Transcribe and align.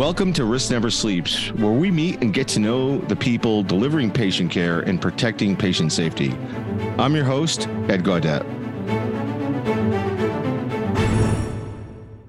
Welcome 0.00 0.32
to 0.32 0.46
Risk 0.46 0.70
Never 0.70 0.88
Sleeps, 0.88 1.52
where 1.52 1.72
we 1.72 1.90
meet 1.90 2.22
and 2.22 2.32
get 2.32 2.48
to 2.48 2.58
know 2.58 2.96
the 2.96 3.14
people 3.14 3.62
delivering 3.62 4.10
patient 4.10 4.50
care 4.50 4.80
and 4.80 4.98
protecting 4.98 5.54
patient 5.54 5.92
safety. 5.92 6.30
I'm 6.96 7.14
your 7.14 7.26
host, 7.26 7.68
Ed 7.86 8.02
Gaudet. 8.02 8.42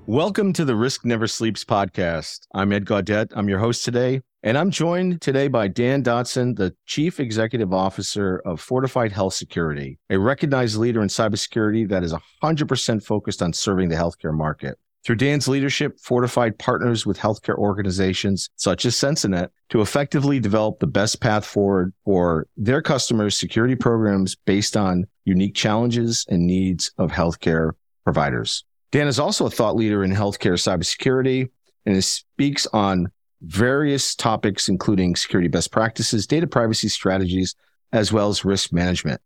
Welcome 0.05 0.51
to 0.51 0.65
the 0.65 0.75
Risk 0.75 1.05
Never 1.05 1.27
Sleeps 1.27 1.63
podcast. 1.63 2.41
I'm 2.53 2.73
Ed 2.73 2.85
Gaudet. 2.85 3.31
I'm 3.37 3.47
your 3.47 3.59
host 3.59 3.85
today, 3.85 4.21
and 4.43 4.57
I'm 4.57 4.69
joined 4.69 5.21
today 5.21 5.47
by 5.47 5.69
Dan 5.69 6.01
Dodson, 6.01 6.55
the 6.55 6.75
Chief 6.87 7.21
Executive 7.21 7.73
Officer 7.73 8.41
of 8.43 8.59
Fortified 8.59 9.13
Health 9.13 9.35
Security, 9.35 9.97
a 10.09 10.19
recognized 10.19 10.75
leader 10.75 11.01
in 11.01 11.07
cybersecurity 11.07 11.87
that 11.87 12.03
is 12.03 12.13
100% 12.43 13.01
focused 13.01 13.41
on 13.41 13.53
serving 13.53 13.87
the 13.87 13.95
healthcare 13.95 14.33
market. 14.33 14.77
Through 15.03 15.15
Dan's 15.15 15.47
leadership, 15.47 15.99
Fortified 15.99 16.59
partners 16.59 17.05
with 17.05 17.17
healthcare 17.17 17.57
organizations 17.57 18.49
such 18.55 18.85
as 18.85 18.95
Censinet 18.95 19.49
to 19.69 19.81
effectively 19.81 20.39
develop 20.39 20.79
the 20.79 20.87
best 20.87 21.21
path 21.21 21.43
forward 21.43 21.93
for 22.05 22.47
their 22.55 22.83
customers' 22.83 23.37
security 23.37 23.75
programs 23.75 24.35
based 24.35 24.77
on 24.77 25.05
unique 25.25 25.55
challenges 25.55 26.25
and 26.29 26.45
needs 26.45 26.91
of 26.99 27.11
healthcare 27.11 27.71
providers. 28.03 28.63
Dan 28.91 29.07
is 29.07 29.19
also 29.19 29.47
a 29.47 29.49
thought 29.49 29.75
leader 29.75 30.03
in 30.03 30.11
healthcare 30.11 30.53
cybersecurity 30.53 31.49
and 31.85 32.03
speaks 32.03 32.67
on 32.67 33.11
various 33.41 34.13
topics, 34.13 34.69
including 34.69 35.15
security 35.15 35.47
best 35.47 35.71
practices, 35.71 36.27
data 36.27 36.45
privacy 36.45 36.87
strategies, 36.87 37.55
as 37.91 38.13
well 38.13 38.29
as 38.29 38.45
risk 38.45 38.71
management. 38.71 39.19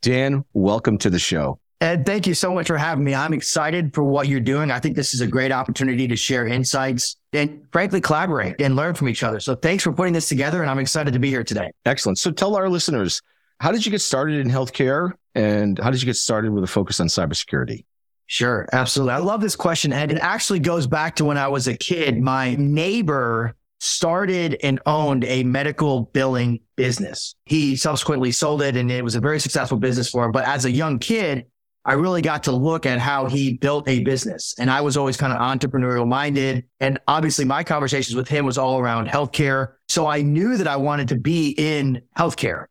Dan, 0.00 0.44
welcome 0.54 0.96
to 0.98 1.10
the 1.10 1.18
show. 1.18 1.60
Ed, 1.80 2.04
thank 2.04 2.26
you 2.26 2.34
so 2.34 2.52
much 2.52 2.66
for 2.66 2.76
having 2.76 3.04
me. 3.04 3.14
I'm 3.14 3.32
excited 3.32 3.94
for 3.94 4.02
what 4.02 4.26
you're 4.26 4.40
doing. 4.40 4.72
I 4.72 4.80
think 4.80 4.96
this 4.96 5.14
is 5.14 5.20
a 5.20 5.28
great 5.28 5.52
opportunity 5.52 6.08
to 6.08 6.16
share 6.16 6.44
insights 6.46 7.16
and 7.32 7.64
frankly 7.70 8.00
collaborate 8.00 8.60
and 8.60 8.74
learn 8.74 8.94
from 8.94 9.08
each 9.08 9.22
other. 9.22 9.38
So 9.38 9.54
thanks 9.54 9.84
for 9.84 9.92
putting 9.92 10.12
this 10.12 10.28
together 10.28 10.60
and 10.60 10.70
I'm 10.70 10.80
excited 10.80 11.12
to 11.12 11.20
be 11.20 11.28
here 11.28 11.44
today. 11.44 11.70
Excellent. 11.86 12.18
So 12.18 12.32
tell 12.32 12.56
our 12.56 12.68
listeners, 12.68 13.22
how 13.60 13.70
did 13.70 13.86
you 13.86 13.92
get 13.92 14.00
started 14.00 14.40
in 14.40 14.50
healthcare 14.50 15.12
and 15.36 15.78
how 15.78 15.90
did 15.90 16.02
you 16.02 16.06
get 16.06 16.16
started 16.16 16.50
with 16.50 16.64
a 16.64 16.68
focus 16.68 16.98
on 16.98 17.06
cybersecurity? 17.06 17.84
Sure, 18.26 18.68
absolutely. 18.72 19.14
I 19.14 19.18
love 19.18 19.40
this 19.40 19.56
question, 19.56 19.92
Ed. 19.92 20.10
It 20.10 20.18
actually 20.18 20.58
goes 20.58 20.86
back 20.86 21.16
to 21.16 21.24
when 21.24 21.38
I 21.38 21.46
was 21.46 21.68
a 21.68 21.76
kid. 21.76 22.20
My 22.20 22.56
neighbor 22.56 23.54
started 23.80 24.58
and 24.64 24.80
owned 24.84 25.24
a 25.24 25.44
medical 25.44 26.02
billing 26.12 26.58
business. 26.74 27.36
He 27.46 27.76
subsequently 27.76 28.32
sold 28.32 28.62
it 28.62 28.76
and 28.76 28.90
it 28.90 29.04
was 29.04 29.14
a 29.14 29.20
very 29.20 29.38
successful 29.38 29.78
business 29.78 30.10
for 30.10 30.24
him. 30.24 30.32
But 30.32 30.44
as 30.44 30.64
a 30.64 30.70
young 30.70 30.98
kid, 30.98 31.46
I 31.88 31.94
really 31.94 32.20
got 32.20 32.42
to 32.44 32.52
look 32.52 32.84
at 32.84 32.98
how 32.98 33.24
he 33.26 33.54
built 33.54 33.88
a 33.88 34.04
business. 34.04 34.54
And 34.58 34.70
I 34.70 34.82
was 34.82 34.98
always 34.98 35.16
kind 35.16 35.32
of 35.32 35.38
entrepreneurial 35.38 36.06
minded. 36.06 36.66
And 36.80 36.98
obviously 37.08 37.46
my 37.46 37.64
conversations 37.64 38.14
with 38.14 38.28
him 38.28 38.44
was 38.44 38.58
all 38.58 38.78
around 38.78 39.08
healthcare. 39.08 39.72
So 39.88 40.06
I 40.06 40.20
knew 40.20 40.58
that 40.58 40.68
I 40.68 40.76
wanted 40.76 41.08
to 41.08 41.16
be 41.16 41.54
in 41.56 42.02
healthcare 42.14 42.66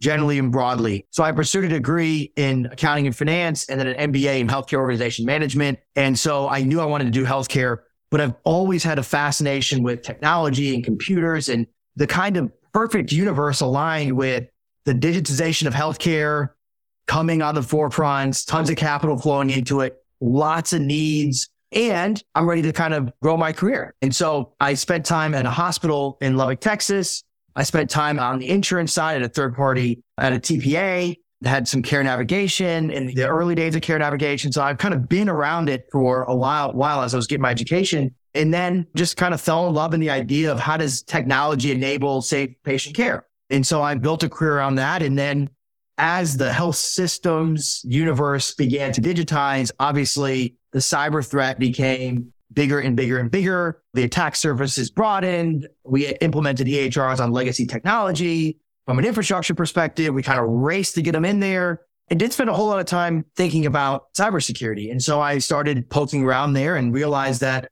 generally 0.00 0.38
and 0.38 0.50
broadly. 0.50 1.06
So 1.10 1.22
I 1.22 1.32
pursued 1.32 1.64
a 1.64 1.68
degree 1.68 2.32
in 2.36 2.64
accounting 2.72 3.06
and 3.06 3.14
finance 3.14 3.68
and 3.68 3.78
then 3.78 3.86
an 3.88 4.12
MBA 4.12 4.40
in 4.40 4.48
healthcare 4.48 4.78
organization 4.78 5.26
management. 5.26 5.78
And 5.94 6.18
so 6.18 6.48
I 6.48 6.62
knew 6.62 6.80
I 6.80 6.86
wanted 6.86 7.04
to 7.04 7.10
do 7.10 7.26
healthcare, 7.26 7.80
but 8.10 8.22
I've 8.22 8.34
always 8.44 8.82
had 8.82 8.98
a 8.98 9.02
fascination 9.02 9.82
with 9.82 10.00
technology 10.00 10.74
and 10.74 10.82
computers 10.82 11.50
and 11.50 11.66
the 11.96 12.06
kind 12.06 12.38
of 12.38 12.50
perfect 12.72 13.12
universe 13.12 13.60
aligned 13.60 14.16
with 14.16 14.46
the 14.86 14.94
digitization 14.94 15.66
of 15.66 15.74
healthcare, 15.74 16.48
coming 17.06 17.42
on 17.42 17.54
the 17.54 17.62
forefront, 17.62 18.46
tons 18.46 18.70
of 18.70 18.76
capital 18.76 19.18
flowing 19.18 19.50
into 19.50 19.80
it, 19.80 19.96
lots 20.20 20.72
of 20.72 20.80
needs. 20.80 21.48
And 21.72 22.22
I'm 22.34 22.48
ready 22.48 22.62
to 22.62 22.72
kind 22.72 22.94
of 22.94 23.12
grow 23.20 23.36
my 23.36 23.52
career. 23.52 23.94
And 24.00 24.14
so 24.14 24.54
I 24.60 24.74
spent 24.74 25.04
time 25.04 25.34
at 25.34 25.44
a 25.44 25.50
hospital 25.50 26.18
in 26.20 26.36
Lubbock, 26.36 26.60
Texas. 26.60 27.24
I 27.56 27.64
spent 27.64 27.90
time 27.90 28.18
on 28.18 28.38
the 28.38 28.48
insurance 28.48 28.92
side 28.92 29.16
at 29.16 29.22
a 29.22 29.28
third 29.28 29.54
party 29.54 30.02
at 30.18 30.32
a 30.32 30.36
TPA, 30.36 31.16
had 31.44 31.68
some 31.68 31.82
care 31.82 32.02
navigation 32.02 32.90
in 32.90 33.06
the 33.06 33.28
early 33.28 33.54
days 33.54 33.74
of 33.74 33.82
care 33.82 33.98
navigation. 33.98 34.52
So 34.52 34.62
I've 34.62 34.78
kind 34.78 34.94
of 34.94 35.08
been 35.08 35.28
around 35.28 35.68
it 35.68 35.86
for 35.92 36.22
a 36.24 36.34
while, 36.34 36.72
while 36.72 37.02
as 37.02 37.14
I 37.14 37.16
was 37.16 37.26
getting 37.26 37.42
my 37.42 37.50
education 37.50 38.14
and 38.34 38.52
then 38.52 38.86
just 38.96 39.16
kind 39.16 39.34
of 39.34 39.40
fell 39.40 39.68
in 39.68 39.74
love 39.74 39.94
in 39.94 40.00
the 40.00 40.10
idea 40.10 40.50
of 40.50 40.58
how 40.58 40.76
does 40.76 41.02
technology 41.02 41.70
enable 41.70 42.22
safe 42.22 42.50
patient 42.64 42.96
care? 42.96 43.26
And 43.50 43.66
so 43.66 43.82
I 43.82 43.94
built 43.94 44.22
a 44.22 44.28
career 44.28 44.56
around 44.56 44.76
that. 44.76 45.02
And 45.02 45.18
then 45.18 45.50
as 45.98 46.36
the 46.36 46.52
health 46.52 46.76
systems 46.76 47.82
universe 47.84 48.54
began 48.54 48.92
to 48.92 49.00
digitize, 49.00 49.70
obviously 49.78 50.56
the 50.72 50.78
cyber 50.80 51.26
threat 51.26 51.58
became 51.58 52.32
bigger 52.52 52.80
and 52.80 52.96
bigger 52.96 53.18
and 53.18 53.30
bigger. 53.30 53.82
The 53.94 54.04
attack 54.04 54.36
surfaces 54.36 54.90
broadened. 54.90 55.68
We 55.84 56.08
implemented 56.16 56.66
EHRs 56.66 57.20
on 57.20 57.32
legacy 57.32 57.66
technology. 57.66 58.58
From 58.86 58.98
an 58.98 59.04
infrastructure 59.04 59.54
perspective, 59.54 60.12
we 60.12 60.22
kind 60.22 60.38
of 60.38 60.46
raced 60.46 60.94
to 60.96 61.02
get 61.02 61.12
them 61.12 61.24
in 61.24 61.40
there 61.40 61.82
and 62.08 62.18
did 62.18 62.32
spend 62.32 62.50
a 62.50 62.54
whole 62.54 62.66
lot 62.66 62.80
of 62.80 62.86
time 62.86 63.24
thinking 63.36 63.66
about 63.66 64.12
cybersecurity. 64.14 64.90
And 64.90 65.02
so 65.02 65.20
I 65.20 65.38
started 65.38 65.88
poking 65.88 66.24
around 66.24 66.52
there 66.52 66.76
and 66.76 66.92
realized 66.92 67.40
that, 67.40 67.68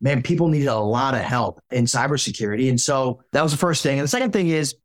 man, 0.00 0.22
people 0.22 0.48
needed 0.48 0.68
a 0.68 0.78
lot 0.78 1.14
of 1.14 1.20
help 1.20 1.60
in 1.70 1.86
cybersecurity. 1.86 2.68
And 2.68 2.80
so 2.80 3.22
that 3.32 3.42
was 3.42 3.52
the 3.52 3.58
first 3.58 3.82
thing. 3.82 3.98
And 3.98 4.04
the 4.04 4.08
second 4.08 4.32
thing 4.32 4.48
is 4.48 4.76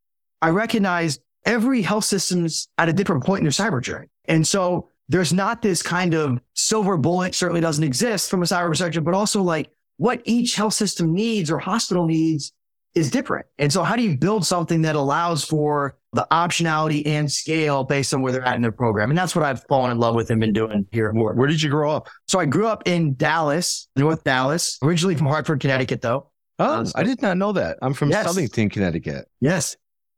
I 0.41 0.49
recognized 0.49 1.21
every 1.47 1.81
health 1.81 2.03
system's 2.03 2.67
at 2.77 2.89
a 2.89 2.93
different 2.93 3.23
point 3.23 3.39
in 3.39 3.45
their 3.45 3.51
cyber 3.51 3.81
journey. 3.81 4.07
And 4.25 4.45
so 4.45 4.89
there's 5.09 5.33
not 5.33 5.61
this 5.61 5.81
kind 5.81 6.13
of 6.13 6.39
silver 6.53 6.97
bullet 6.97 7.33
certainly 7.33 7.61
doesn't 7.61 7.83
exist 7.83 8.29
from 8.29 8.43
a 8.43 8.45
cyber 8.45 8.67
perspective, 8.67 9.03
but 9.03 9.13
also 9.13 9.41
like 9.41 9.71
what 9.95 10.21
each 10.25 10.55
health 10.55 10.73
system 10.73 11.13
needs 11.13 11.49
or 11.49 11.57
hospital 11.57 12.05
needs 12.05 12.51
is 12.93 13.09
different. 13.09 13.45
And 13.57 13.71
so 13.71 13.83
how 13.83 13.95
do 13.95 14.01
you 14.01 14.17
build 14.17 14.45
something 14.45 14.81
that 14.81 14.95
allows 14.95 15.45
for 15.45 15.97
the 16.13 16.27
optionality 16.31 17.05
and 17.05 17.31
scale 17.31 17.83
based 17.83 18.13
on 18.13 18.21
where 18.21 18.31
they're 18.31 18.43
at 18.45 18.55
in 18.55 18.61
their 18.61 18.71
program? 18.71 19.09
And 19.09 19.17
that's 19.17 19.35
what 19.35 19.45
I've 19.45 19.63
fallen 19.65 19.91
in 19.91 19.99
love 19.99 20.15
with 20.15 20.29
and 20.29 20.41
been 20.41 20.53
doing 20.53 20.85
here. 20.91 21.11
Where, 21.13 21.33
where 21.33 21.47
did 21.47 21.61
you 21.61 21.69
grow 21.69 21.91
up? 21.91 22.09
So 22.27 22.39
I 22.39 22.45
grew 22.45 22.67
up 22.67 22.87
in 22.87 23.15
Dallas, 23.15 23.87
North 23.95 24.23
Dallas, 24.23 24.77
originally 24.81 25.15
from 25.15 25.27
Hartford, 25.27 25.61
Connecticut, 25.61 26.01
though. 26.01 26.31
Oh, 26.59 26.85
I 26.95 27.03
did 27.03 27.21
not 27.21 27.37
know 27.37 27.51
that. 27.51 27.77
I'm 27.81 27.93
from 27.93 28.09
yes. 28.09 28.27
Southington, 28.27 28.71
Connecticut. 28.71 29.29
Yes. 29.39 29.77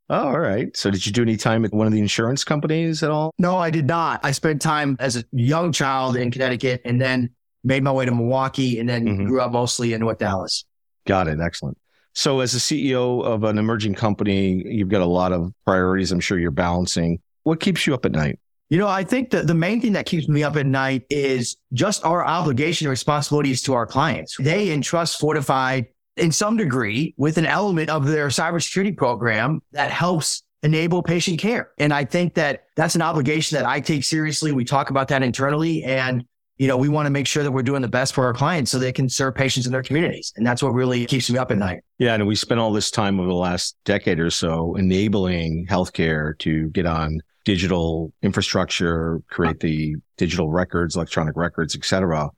Oh, 0.10 0.30
all 0.30 0.40
right. 0.40 0.76
So 0.76 0.90
did 0.90 1.06
you 1.06 1.12
do 1.12 1.22
any 1.22 1.38
time 1.38 1.66
at 1.66 1.72
one 1.72 1.86
of 1.86 1.94
the 1.94 2.00
insurance 2.00 2.44
companies 2.44 3.04
at 3.04 3.12
all? 3.12 3.32
No, 3.38 3.58
I 3.58 3.70
did 3.70 3.86
not. 3.86 4.20
I 4.24 4.32
spent 4.32 4.62
time 4.62 4.98
as 5.00 5.18
a 5.18 5.24
young 5.32 5.72
child 5.72 6.16
in 6.16 6.32
Connecticut 6.32 6.82
and 6.84 7.00
then 7.00 7.30
made 7.64 7.84
my 7.84 7.92
way 7.92 8.06
to 8.06 8.12
Milwaukee 8.12 8.80
and 8.80 8.90
then 8.90 9.06
mm-hmm. 9.06 9.26
grew 9.28 9.42
up 9.42 9.52
mostly 9.52 9.94
in 9.94 10.02
North 10.02 10.18
Dallas. 10.18 10.66
Got 11.06 11.28
it. 11.28 11.40
Excellent. 11.40 11.78
So 12.14 12.40
as 12.40 12.56
a 12.56 12.58
CEO 12.58 13.24
of 13.24 13.44
an 13.44 13.58
emerging 13.58 13.96
company, 13.96 14.64
you've 14.66 14.90
got 14.90 15.02
a 15.02 15.06
lot 15.06 15.32
of 15.32 15.54
priorities 15.66 16.12
I'm 16.12 16.20
sure 16.20 16.40
you're 16.40 16.52
balancing. 16.52 17.20
What 17.44 17.60
keeps 17.60 17.86
you 17.86 17.94
up 17.94 18.06
at 18.06 18.12
night? 18.12 18.40
You 18.70 18.78
know, 18.78 18.88
I 18.88 19.04
think 19.04 19.32
that 19.32 19.48
the 19.48 19.56
main 19.56 19.82
thing 19.82 19.94
that 19.94 20.06
keeps 20.06 20.28
me 20.28 20.44
up 20.44 20.56
at 20.56 20.66
night 20.66 21.04
is 21.10 21.58
just 21.74 22.06
our 22.06 22.24
obligation 22.26 22.86
and 22.86 22.92
responsibilities 22.92 23.64
to 23.64 23.74
our 23.74 23.88
clients. 23.88 24.38
They 24.40 24.72
entrust 24.72 25.20
Fortified 25.20 25.88
in 26.20 26.32
some 26.32 26.58
degree 26.58 27.14
with 27.18 27.38
an 27.38 27.46
element 27.46 27.90
of 27.90 28.06
their 28.06 28.28
cybersecurity 28.28 28.96
program 28.96 29.62
that 29.72 29.92
helps 29.92 30.44
enable 30.62 31.02
patient 31.02 31.40
care. 31.40 31.72
And 31.78 31.94
I 31.94 32.04
think 32.06 32.34
that 32.36 32.66
that's 32.76 32.96
an 32.96 33.02
obligation 33.02 33.58
that 33.58 33.66
I 33.66 33.80
take 33.80 34.04
seriously. 34.04 34.52
We 34.52 34.66
talk 34.66 34.90
about 34.90 35.08
that 35.08 35.24
internally 35.24 35.84
and 35.84 36.26
you 36.60 36.68
know, 36.68 36.76
we 36.76 36.90
want 36.90 37.06
to 37.06 37.10
make 37.10 37.26
sure 37.26 37.42
that 37.42 37.52
we're 37.52 37.64
doing 37.64 37.82
the 37.82 37.88
best 37.88 38.14
for 38.14 38.26
our 38.26 38.34
clients 38.34 38.70
so 38.70 38.78
they 38.78 38.92
can 38.92 39.08
serve 39.08 39.34
patients 39.34 39.66
in 39.66 39.72
their 39.72 39.82
communities. 39.82 40.34
And 40.36 40.46
that's 40.46 40.62
what 40.62 40.74
really 40.74 41.06
keeps 41.06 41.30
me 41.30 41.40
up 41.40 41.52
at 41.52 41.58
night. 41.58 41.80
Yeah. 42.00 42.14
And 42.16 42.28
we 42.28 42.36
spent 42.36 42.60
all 42.60 42.74
this 42.74 42.92
time 42.92 43.18
over 43.18 43.30
the 43.30 43.34
last 43.34 43.78
decade 43.86 44.20
or 44.20 44.30
so 44.30 44.76
enabling 44.76 45.68
healthcare 45.68 46.38
to 46.40 46.68
get 46.72 46.86
on 46.86 47.22
digital 47.46 48.12
infrastructure, 48.22 49.22
create 49.30 49.62
the 49.62 49.96
digital 50.18 50.52
records, 50.52 50.98
electronic 50.98 51.38
records, 51.38 51.78
et 51.78 51.86
cetera. 51.86 52.30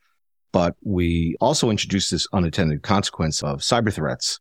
But 0.51 0.75
we 0.83 1.36
also 1.39 1.69
introduced 1.69 2.12
this 2.12 2.27
unintended 2.33 2.83
consequence 2.83 3.42
of 3.42 3.59
cyber 3.59 3.94
threats. 3.94 4.39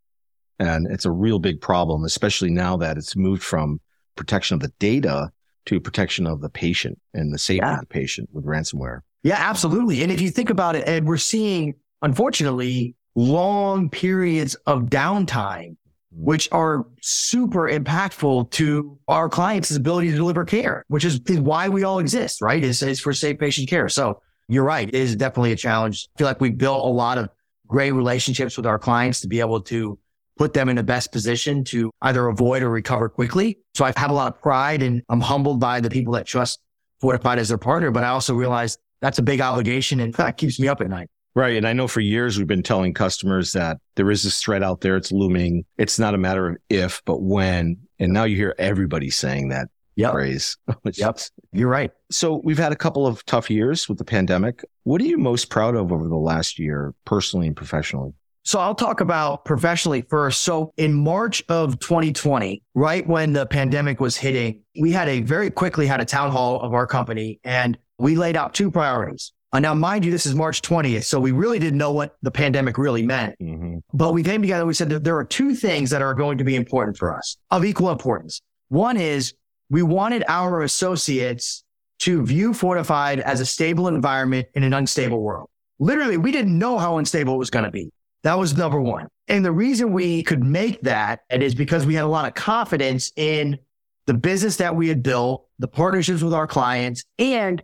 And 0.59 0.87
it's 0.91 1.05
a 1.05 1.11
real 1.11 1.39
big 1.39 1.61
problem, 1.61 2.05
especially 2.05 2.51
now 2.51 2.77
that 2.79 2.97
it's 2.97 3.17
moved 3.17 3.43
from 3.43 3.81
protection 4.17 4.55
of 4.55 4.61
the 4.61 4.73
data 4.79 5.31
to 5.67 5.81
protection 5.81 6.27
of 6.27 6.41
the 6.41 6.51
patient 6.51 6.99
and 7.15 7.33
the 7.33 7.39
safety 7.39 7.61
yeah. 7.63 7.75
of 7.75 7.81
the 7.81 7.87
patient 7.87 8.29
with 8.33 8.45
ransomware. 8.45 9.01
Yeah, 9.23 9.37
absolutely. 9.39 10.03
And 10.03 10.11
if 10.11 10.21
you 10.21 10.31
think 10.31 10.51
about 10.51 10.77
it, 10.77 10.87
Ed, 10.89 11.05
we're 11.07 11.17
seeing, 11.17 11.75
unfortunately, 12.03 12.95
long 13.15 13.89
periods 13.91 14.55
of 14.67 14.85
downtime, 14.85 15.77
mm-hmm. 15.77 16.25
which 16.25 16.49
are 16.53 16.87
super 17.03 17.69
impactful 17.71 18.51
to 18.51 18.99
our 19.09 19.29
clients' 19.29 19.75
ability 19.77 20.11
to 20.11 20.17
deliver 20.17 20.45
care, 20.45 20.85
which 20.89 21.05
is, 21.05 21.21
is 21.27 21.41
why 21.41 21.69
we 21.69 21.85
all 21.85 21.99
exist, 21.99 22.41
right? 22.41 22.65
Is, 22.65 22.83
is 22.83 23.01
for 23.01 23.13
safe 23.13 23.39
patient 23.39 23.69
care. 23.69 23.89
So 23.89 24.21
you're 24.51 24.65
right. 24.65 24.89
It 24.89 24.95
is 24.95 25.17
definitely 25.17 25.53
a 25.53 25.57
challenge. 25.57 26.09
I 26.15 26.19
feel 26.19 26.27
like 26.27 26.41
we've 26.41 26.59
built 26.59 26.85
a 26.85 26.89
lot 26.89 27.19
of 27.19 27.29
great 27.67 27.93
relationships 27.93 28.57
with 28.57 28.67
our 28.67 28.79
clients 28.79 29.21
to 29.21 29.29
be 29.29 29.41
able 29.41 29.61
to 29.63 29.99
put 30.37 30.55
them 30.55 30.69
in 30.69 30.77
the 30.77 30.83
best 30.83 31.13
position 31.13 31.63
to 31.65 31.91
either 32.03 32.27
avoid 32.27 32.63
or 32.63 32.71
recover 32.71 33.09
quickly. 33.09 33.59
So 33.75 33.85
I 33.85 33.93
have 33.97 34.11
a 34.11 34.15
lot 34.15 34.35
of 34.35 34.41
pride 34.41 34.83
and 34.83 35.03
I'm 35.09 35.21
humbled 35.21 35.61
by 35.61 35.81
the 35.81 35.91
people 35.91 36.15
that 36.15 36.27
trust 36.27 36.61
Fortified 37.01 37.39
as 37.39 37.49
their 37.49 37.57
partner, 37.57 37.91
but 37.91 38.05
I 38.05 38.09
also 38.09 38.35
realize 38.35 38.77
that's 39.01 39.19
a 39.19 39.23
big 39.23 39.41
obligation 39.41 40.01
and 40.01 40.13
that 40.15 40.37
keeps 40.37 40.61
me 40.61 40.69
up 40.69 40.83
at 40.83 40.91
night. 40.91 41.09
Right. 41.35 41.57
And 41.57 41.67
I 41.67 41.73
know 41.73 41.89
for 41.89 42.01
years 42.01 42.37
we've 42.37 42.47
been 42.47 42.63
telling 42.63 42.93
customers 42.93 43.53
that 43.53 43.79
there 43.95 44.11
is 44.11 44.23
this 44.23 44.43
threat 44.43 44.63
out 44.63 44.83
there. 44.83 44.97
It's 44.97 45.11
looming. 45.11 45.65
It's 45.79 45.99
not 45.99 46.15
a 46.15 46.19
matter 46.19 46.49
of 46.49 46.57
if, 46.69 47.01
but 47.07 47.23
when. 47.23 47.79
And 47.99 48.13
now 48.13 48.25
you 48.25 48.37
hear 48.37 48.55
everybody 48.59 49.09
saying 49.09 49.49
that 49.49 49.69
Yep. 50.01 50.13
phrase. 50.13 50.57
which 50.83 50.99
Yep. 50.99 51.17
is- 51.17 51.31
You're 51.53 51.69
right. 51.69 51.91
So 52.11 52.41
we've 52.45 52.59
had 52.59 52.73
a 52.73 52.77
couple 52.77 53.07
of 53.07 53.25
tough 53.27 53.51
years 53.51 53.89
with 53.89 53.99
the 53.99 54.05
pandemic. 54.05 54.65
What 54.85 55.01
are 55.01 55.05
you 55.05 55.19
most 55.19 55.51
proud 55.51 55.75
of 55.75 55.93
over 55.93 56.09
the 56.09 56.17
last 56.17 56.59
year, 56.59 56.95
personally 57.05 57.47
and 57.47 57.57
professionally? 57.57 58.13
So 58.43 58.59
I'll 58.59 58.75
talk 58.75 59.01
about 59.01 59.45
professionally 59.45 60.03
first. 60.09 60.41
So 60.43 60.73
in 60.79 60.95
March 60.95 61.43
of 61.49 61.79
2020, 61.79 62.63
right 62.75 63.07
when 63.07 63.35
the 63.35 63.45
pandemic 63.47 64.01
was 64.01 64.17
hitting, 64.17 64.63
we 64.81 64.93
had 64.93 65.09
a 65.09 65.21
very 65.21 65.51
quickly 65.51 65.87
had 65.87 66.01
a 66.01 66.07
town 66.07 66.31
hall 66.31 66.61
of 66.61 66.73
our 66.73 66.87
company 66.87 67.39
and 67.45 67.77
we 67.99 68.17
laid 68.17 68.37
out 68.37 68.55
two 68.55 68.71
priorities. 68.71 69.33
Uh, 69.53 69.59
now, 69.59 69.75
mind 69.75 70.05
you, 70.05 70.11
this 70.11 70.25
is 70.27 70.35
March 70.35 70.63
20th. 70.63 71.05
So 71.05 71.21
we 71.21 71.33
really 71.33 71.59
didn't 71.59 71.79
know 71.79 71.93
what 71.93 72.17
the 72.23 72.31
pandemic 72.31 72.79
really 72.79 73.03
meant. 73.05 73.35
Mm-hmm. 73.43 73.79
But 73.93 74.15
we 74.15 74.23
came 74.23 74.41
together. 74.41 74.65
We 74.65 74.75
said 74.75 74.89
that 74.91 75.05
there 75.05 75.17
are 75.19 75.25
two 75.25 75.55
things 75.55 75.91
that 75.91 76.01
are 76.03 76.15
going 76.15 76.39
to 76.39 76.45
be 76.45 76.55
important 76.57 76.97
for 76.97 77.15
us 77.15 77.37
of 77.51 77.65
equal 77.65 77.91
importance. 77.91 78.41
One 78.69 78.97
is 78.97 79.35
we 79.71 79.83
wanted 79.83 80.25
our 80.29 80.63
associates 80.63 81.65
to 82.01 82.25
view 82.27 82.53
Fortified 82.53 83.21
as 83.21 83.41
a 83.41 83.47
stable 83.47 83.89
environment 83.89 84.49
in 84.55 84.65
an 84.65 84.75
unstable 84.75 85.21
world. 85.21 85.49
Literally, 85.79 86.17
we 86.17 86.33
didn't 86.33 86.59
know 86.59 86.77
how 86.77 86.99
unstable 86.99 87.35
it 87.35 87.39
was 87.39 87.51
going 87.51 87.65
to 87.65 87.71
be. 87.71 87.91
That 88.23 88.39
was 88.39 88.57
number 88.57 88.81
one. 88.81 89.09
And 89.29 89.45
the 89.45 89.53
reason 89.53 89.93
we 89.93 90.23
could 90.23 90.43
make 90.43 90.83
that 90.83 91.21
is 91.31 91.55
because 91.55 91.87
we 91.87 91.95
had 91.95 92.05
a 92.05 92.09
lot 92.09 92.27
of 92.27 92.35
confidence 92.35 93.13
in 93.17 93.59
the 94.07 94.15
business 94.15 94.57
that 94.57 94.75
we 94.75 94.89
had 94.89 95.03
built, 95.03 95.47
the 95.59 95.69
partnerships 95.69 96.23
with 96.23 96.35
our 96.35 96.47
clients. 96.47 97.05
And 97.19 97.63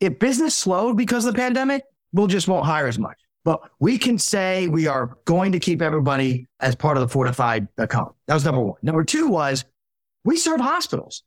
if 0.00 0.18
business 0.18 0.54
slowed 0.54 0.96
because 0.96 1.24
of 1.24 1.34
the 1.34 1.38
pandemic, 1.38 1.84
we'll 2.12 2.26
just 2.26 2.48
won't 2.48 2.66
hire 2.66 2.86
as 2.86 2.98
much. 2.98 3.16
But 3.44 3.60
we 3.78 3.98
can 3.98 4.18
say 4.18 4.68
we 4.68 4.86
are 4.86 5.18
going 5.24 5.52
to 5.52 5.60
keep 5.60 5.82
everybody 5.82 6.46
as 6.60 6.74
part 6.74 6.96
of 6.96 7.02
the 7.02 7.08
fortified 7.08 7.68
account. 7.78 8.14
That 8.26 8.34
was 8.34 8.44
number 8.44 8.62
one. 8.62 8.78
Number 8.82 9.04
two 9.04 9.28
was 9.28 9.64
we 10.24 10.36
serve 10.36 10.60
hospitals. 10.60 11.22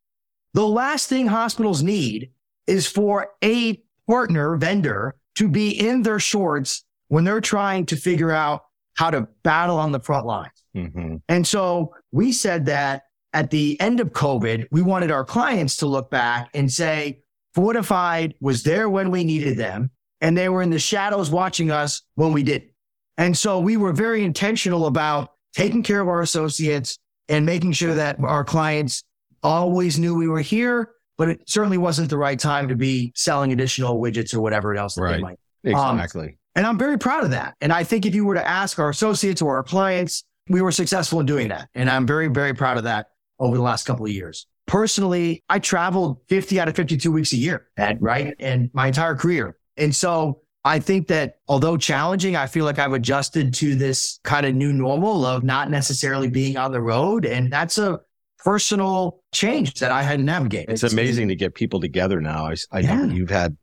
The 0.54 0.68
last 0.68 1.10
thing 1.10 1.28
hospitals 1.28 1.84
need 1.84 2.32
is 2.66 2.88
for 2.88 3.30
a 3.44 3.82
partner 4.08 4.56
vendor 4.58 5.16
to 5.36 5.48
be 5.48 5.70
in 5.70 6.02
their 6.02 6.20
shorts 6.20 6.84
when 7.10 7.24
they're 7.24 7.42
trying 7.42 7.86
to 7.88 7.96
figure 7.96 8.32
out 8.32 8.64
how 8.96 9.12
to 9.12 9.28
battle 9.44 9.78
on 9.78 9.92
the 9.92 10.00
front 10.00 10.26
lines. 10.26 10.64
Mm-hmm. 10.76 11.18
And 11.30 11.46
so 11.46 11.94
we 12.12 12.32
said 12.32 12.66
that 12.66 13.04
at 13.34 13.52
the 13.52 13.80
end 13.80 14.00
of 14.00 14.12
COVID, 14.12 14.66
we 14.72 14.82
wanted 14.82 15.12
our 15.12 15.24
clients 15.24 15.78
to 15.78 15.86
look 15.86 16.10
back 16.10 16.50
and 16.54 16.72
say, 16.72 17.22
Fortified 17.54 18.36
was 18.40 18.64
there 18.64 18.90
when 18.90 19.10
we 19.10 19.24
needed 19.24 19.58
them, 19.58 19.90
and 20.22 20.38
they 20.38 20.48
were 20.50 20.62
in 20.62 20.70
the 20.70 20.80
shadows 20.80 21.32
watching 21.32 21.72
us 21.72 22.04
when 22.16 22.32
we 22.32 22.44
didn't. 22.44 22.72
And 23.18 23.36
so 23.36 23.60
we 23.60 23.78
were 23.78 23.94
very 23.94 24.24
intentional 24.24 24.86
about 24.86 25.34
taking 25.54 25.82
care 25.82 26.00
of 26.00 26.08
our 26.08 26.22
associates 26.22 27.00
and 27.30 27.46
making 27.46 27.72
sure 27.72 27.96
that 27.96 28.20
our 28.20 28.44
clients 28.44 29.04
always 29.44 29.98
knew 30.00 30.16
we 30.16 30.28
were 30.28 30.42
here, 30.42 30.92
but 31.18 31.30
it 31.30 31.42
certainly 31.50 31.78
wasn't 31.78 32.10
the 32.10 32.18
right 32.18 32.40
time 32.40 32.68
to 32.68 32.76
be 32.76 33.12
selling 33.16 33.52
additional 33.52 34.00
widgets 34.00 34.34
or 34.34 34.42
whatever 34.42 34.76
else 34.76 34.96
that 34.96 35.02
they 35.02 35.08
Right. 35.08 35.22
might. 35.22 35.40
Um, 35.76 35.96
exactly. 35.98 36.38
And 36.56 36.66
I'm 36.66 36.78
very 36.78 36.98
proud 36.98 37.24
of 37.24 37.32
that. 37.32 37.56
And 37.62 37.72
I 37.74 37.84
think 37.84 38.06
if 38.06 38.16
you 38.16 38.26
were 38.26 38.36
to 38.36 38.48
ask 38.48 38.80
our 38.80 38.90
associates 38.90 39.42
or 39.42 39.58
our 39.58 39.64
clients, 39.64 40.24
we 40.50 40.62
were 40.62 40.72
successful 40.72 41.20
in 41.20 41.26
doing 41.26 41.50
that. 41.50 41.70
And 41.76 41.90
I'm 41.90 42.08
very, 42.08 42.28
very 42.28 42.54
proud 42.54 42.78
of 42.78 42.84
that 42.86 43.08
over 43.40 43.56
the 43.56 43.62
last 43.62 43.86
couple 43.86 44.06
of 44.06 44.12
years. 44.12 44.48
Personally, 44.66 45.44
I 45.50 45.60
traveled 45.60 46.20
50 46.30 46.60
out 46.60 46.68
of 46.68 46.76
52 46.76 47.12
weeks 47.12 47.34
a 47.34 47.38
year, 47.38 47.68
Ed, 47.78 47.98
right? 48.02 48.34
And 48.40 48.70
my 48.74 48.88
entire 48.88 49.16
career. 49.16 49.58
And 49.78 49.96
so 49.96 50.42
I 50.66 50.80
think 50.80 51.08
that 51.08 51.36
although 51.48 51.78
challenging, 51.78 52.36
I 52.36 52.48
feel 52.48 52.66
like 52.66 52.78
I've 52.80 52.92
adjusted 52.94 53.54
to 53.56 53.76
this 53.76 54.20
kind 54.24 54.46
of 54.46 54.56
new 54.56 54.74
normal 54.74 55.26
of 55.26 55.44
not 55.44 55.70
necessarily 55.70 56.30
being 56.30 56.58
on 56.58 56.72
the 56.72 56.82
road. 56.82 57.26
And 57.26 57.52
that's 57.52 57.78
a 57.78 58.00
personal 58.44 59.20
change 59.34 59.76
that 59.80 59.92
I 59.92 60.04
had 60.04 60.20
to 60.20 60.24
navigate. 60.24 60.70
it's 60.70 60.84
amazing 60.84 61.28
to 61.30 61.36
get 61.36 61.54
people 61.56 61.80
together 61.80 62.22
now. 62.22 62.48
I, 62.48 62.56
I 62.72 62.82
know 62.82 63.06
Yeah. 63.06 63.06
you've 63.06 63.30
had 63.30 63.58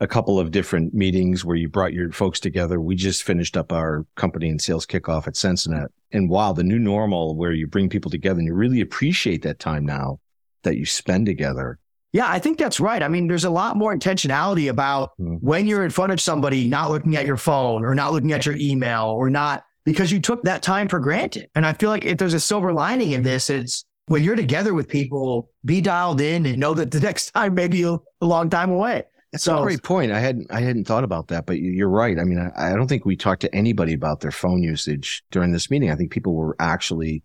a 0.00 0.06
couple 0.06 0.38
of 0.40 0.50
different 0.50 0.92
meetings 0.92 1.44
where 1.44 1.56
you 1.56 1.68
brought 1.68 1.92
your 1.92 2.10
folks 2.10 2.40
together. 2.40 2.80
We 2.80 2.96
just 2.96 3.22
finished 3.22 3.56
up 3.56 3.72
our 3.72 4.04
company 4.16 4.48
and 4.48 4.60
sales 4.60 4.86
kickoff 4.86 5.26
at 5.28 5.34
Censinet. 5.34 5.86
And 6.12 6.28
wow, 6.28 6.52
the 6.52 6.64
new 6.64 6.78
normal 6.78 7.36
where 7.36 7.52
you 7.52 7.66
bring 7.66 7.88
people 7.88 8.10
together 8.10 8.38
and 8.40 8.46
you 8.48 8.54
really 8.54 8.80
appreciate 8.80 9.42
that 9.42 9.60
time 9.60 9.84
now 9.86 10.18
that 10.64 10.76
you 10.76 10.84
spend 10.84 11.26
together. 11.26 11.78
Yeah, 12.12 12.26
I 12.28 12.38
think 12.38 12.58
that's 12.58 12.80
right. 12.80 13.02
I 13.02 13.08
mean, 13.08 13.26
there's 13.28 13.44
a 13.44 13.50
lot 13.50 13.76
more 13.76 13.94
intentionality 13.96 14.68
about 14.68 15.10
Mhm. 15.20 15.38
when 15.40 15.66
you're 15.66 15.84
in 15.84 15.90
front 15.90 16.12
of 16.12 16.20
somebody, 16.20 16.68
not 16.68 16.90
looking 16.90 17.16
at 17.16 17.26
your 17.26 17.36
phone 17.36 17.84
or 17.84 17.94
not 17.94 18.12
looking 18.12 18.32
at 18.32 18.46
your 18.46 18.56
email 18.56 19.06
or 19.06 19.30
not 19.30 19.64
because 19.84 20.10
you 20.12 20.20
took 20.20 20.42
that 20.44 20.62
time 20.62 20.88
for 20.88 20.98
granted. 21.00 21.48
And 21.54 21.66
I 21.66 21.72
feel 21.72 21.90
like 21.90 22.04
if 22.04 22.18
there's 22.18 22.34
a 22.34 22.40
silver 22.40 22.72
lining 22.72 23.12
in 23.12 23.22
this, 23.22 23.50
it's 23.50 23.84
when 24.06 24.22
you're 24.22 24.36
together 24.36 24.74
with 24.74 24.88
people, 24.88 25.50
be 25.64 25.80
dialed 25.80 26.20
in 26.20 26.46
and 26.46 26.58
know 26.58 26.74
that 26.74 26.90
the 26.90 27.00
next 27.08 27.30
time 27.30 27.54
may 27.54 27.68
be 27.68 27.82
a, 27.84 27.98
long 28.20 28.48
time 28.50 28.70
away. 28.70 29.04
That's 29.32 29.46
a 29.48 29.60
great 29.62 29.82
point. 29.82 30.12
I 30.12 30.20
hadn't 30.20 30.46
I 30.52 30.60
hadn't 30.60 30.84
thought 30.86 31.02
about 31.04 31.28
that, 31.28 31.44
but 31.46 31.58
you- 31.58 31.72
you're 31.72 31.88
right. 31.88 32.18
I 32.20 32.24
mean, 32.24 32.38
I, 32.38 32.70
I 32.70 32.76
don't 32.76 32.86
think 32.86 33.04
we 33.04 33.16
talked 33.16 33.40
to 33.42 33.52
anybody 33.54 33.92
about 33.92 34.20
their 34.20 34.30
phone 34.30 34.62
usage 34.62 35.24
during 35.32 35.50
this 35.52 35.70
meeting. 35.70 35.90
I 35.90 35.96
think 35.96 36.12
people 36.12 36.34
were 36.34 36.54
actually 36.60 37.24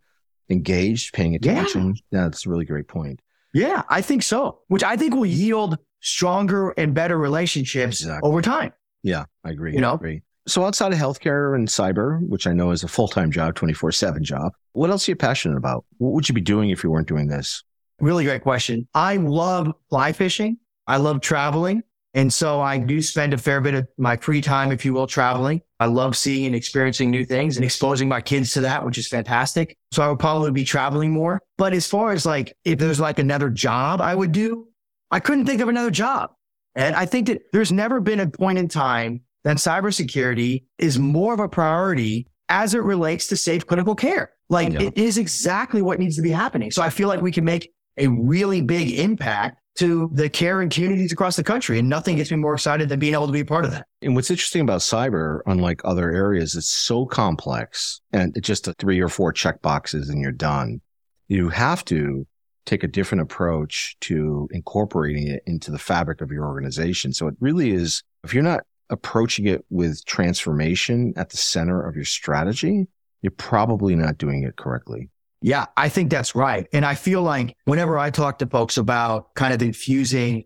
engaged, 0.49 1.13
paying 1.13 1.35
attention. 1.35 1.95
Yeah, 2.11 2.23
that's 2.23 2.45
a 2.45 2.49
really 2.49 2.65
great 2.65 2.87
point. 2.87 3.19
yeah, 3.53 3.83
I 3.89 4.01
think 4.01 4.23
so, 4.23 4.59
which 4.67 4.83
I 4.83 4.95
think 4.95 5.13
will 5.13 5.25
yield 5.25 5.77
stronger 6.01 6.71
and 6.71 6.93
better 6.95 7.17
relationships 7.17 8.01
Exactly. 8.01 8.27
over 8.27 8.41
time. 8.41 8.73
Yeah, 9.03 9.25
I 9.43 9.51
agree. 9.51 9.73
You 9.73 9.81
know? 9.81 9.91
I 9.91 9.95
agree. 9.95 10.21
So 10.49 10.65
outside 10.65 10.91
of 10.91 10.97
healthcare 10.97 11.53
and 11.53 11.67
cyber, 11.67 12.27
which 12.27 12.47
I 12.47 12.53
know 12.53 12.71
is 12.71 12.83
a 12.83 12.87
full-time 12.87 13.29
job, 13.29 13.53
24-7 13.53 14.21
job, 14.21 14.51
what 14.73 14.89
else 14.89 15.07
are 15.07 15.11
you 15.11 15.15
passionate 15.15 15.57
about? 15.57 15.85
What 15.99 16.13
would 16.13 16.27
you 16.27 16.33
be 16.33 16.41
doing 16.41 16.71
if 16.71 16.83
you 16.83 16.89
weren't 16.89 17.07
doing 17.07 17.27
this? 17.27 17.63
Really 17.99 18.23
great 18.23 18.41
question. 18.41 18.87
I 18.95 19.17
love 19.17 19.71
fly 19.91 20.11
fishing. 20.11 20.57
I 20.87 20.97
love 20.97 21.21
traveling. 21.21 21.83
And 22.15 22.33
so 22.33 22.61
I 22.61 22.79
do 22.79 22.99
spend 22.99 23.35
a 23.35 23.37
fair 23.37 23.61
bit 23.61 23.75
of 23.75 23.87
my 23.99 24.17
free 24.17 24.41
time, 24.41 24.71
if 24.71 24.83
you 24.83 24.91
will, 24.91 25.05
traveling. 25.05 25.61
I 25.79 25.85
love 25.85 26.17
seeing 26.17 26.47
and 26.47 26.55
experiencing 26.55 27.11
new 27.11 27.25
things 27.25 27.57
and 27.57 27.63
exposing 27.63 28.09
my 28.09 28.19
kids 28.19 28.51
to 28.53 28.61
that, 28.61 28.83
which 28.83 28.97
is 28.97 29.07
fantastic. 29.07 29.77
So 29.91 30.01
I 30.01 30.09
would 30.09 30.17
probably 30.17 30.49
be 30.49 30.63
traveling 30.63 31.11
more. 31.11 31.43
But 31.59 31.73
as 31.73 31.85
far 31.85 32.11
as 32.11 32.25
like, 32.25 32.57
if 32.65 32.79
there's 32.79 32.99
like 32.99 33.19
another 33.19 33.51
job 33.51 34.01
I 34.01 34.15
would 34.15 34.31
do, 34.31 34.67
I 35.11 35.19
couldn't 35.19 35.45
think 35.45 35.61
of 35.61 35.69
another 35.69 35.91
job. 35.91 36.31
And 36.73 36.95
I 36.95 37.05
think 37.05 37.27
that 37.27 37.43
there's 37.53 37.71
never 37.71 37.99
been 37.99 38.21
a 38.21 38.27
point 38.27 38.57
in 38.57 38.67
time 38.67 39.21
that 39.43 39.57
cybersecurity 39.57 40.63
is 40.77 40.99
more 40.99 41.33
of 41.33 41.39
a 41.39 41.47
priority 41.49 42.27
as 42.49 42.73
it 42.73 42.83
relates 42.83 43.27
to 43.27 43.35
safe 43.37 43.65
clinical 43.65 43.95
care. 43.95 44.31
Like 44.49 44.73
Yeah. 44.73 44.81
it 44.83 44.97
is 44.97 45.17
exactly 45.17 45.81
what 45.81 45.99
needs 45.99 46.15
to 46.15 46.21
be 46.21 46.31
happening. 46.31 46.71
So 46.71 46.81
I 46.81 46.89
feel 46.89 47.07
like 47.07 47.21
we 47.21 47.31
can 47.31 47.45
make 47.45 47.71
a 47.97 48.07
really 48.07 48.61
big 48.61 48.97
impact 48.97 49.57
to 49.75 50.09
the 50.13 50.29
care 50.29 50.61
and 50.61 50.71
communities 50.71 51.13
across 51.13 51.35
the 51.35 51.43
country. 51.43 51.79
And 51.79 51.87
nothing 51.87 52.17
gets 52.17 52.31
me 52.31 52.37
more 52.37 52.55
excited 52.55 52.89
than 52.89 52.99
being 52.99 53.13
able 53.13 53.27
to 53.27 53.31
be 53.33 53.41
a 53.41 53.45
part 53.45 53.65
of 53.65 53.71
that. 53.71 53.85
And 54.01 54.15
what's 54.15 54.29
interesting 54.31 54.61
about 54.61 54.81
cyber, 54.81 55.39
unlike 55.45 55.81
other 55.85 56.11
areas, 56.11 56.55
it's 56.55 56.69
so 56.69 57.05
complex 57.05 58.01
and 58.11 58.35
it's 58.35 58.47
just 58.47 58.67
a 58.67 58.73
three 58.73 58.99
or 58.99 59.09
four 59.09 59.31
check 59.31 59.61
boxes 59.61 60.09
and 60.09 60.19
you're 60.21 60.31
done. 60.31 60.81
You 61.27 61.49
have 61.49 61.85
to 61.85 62.25
take 62.65 62.83
a 62.83 62.87
different 62.87 63.21
approach 63.21 63.95
to 64.01 64.49
incorporating 64.51 65.27
it 65.27 65.43
into 65.45 65.71
the 65.71 65.79
fabric 65.79 66.21
of 66.21 66.31
your 66.31 66.45
organization. 66.45 67.13
So 67.13 67.27
it 67.27 67.35
really 67.39 67.71
is, 67.71 68.03
if 68.23 68.33
you're 68.33 68.43
not 68.43 68.61
approaching 68.89 69.47
it 69.47 69.65
with 69.69 70.03
transformation 70.05 71.13
at 71.15 71.29
the 71.29 71.37
center 71.37 71.87
of 71.87 71.95
your 71.95 72.05
strategy, 72.05 72.87
you're 73.21 73.31
probably 73.31 73.95
not 73.95 74.17
doing 74.17 74.43
it 74.43 74.55
correctly. 74.55 75.09
Yeah, 75.41 75.67
I 75.77 75.89
think 75.89 76.09
that's 76.09 76.35
right. 76.35 76.67
And 76.73 76.85
I 76.85 76.95
feel 76.95 77.21
like 77.21 77.55
whenever 77.65 77.97
I 77.97 78.09
talk 78.09 78.39
to 78.39 78.47
folks 78.47 78.77
about 78.77 79.33
kind 79.35 79.53
of 79.53 79.61
infusing 79.61 80.45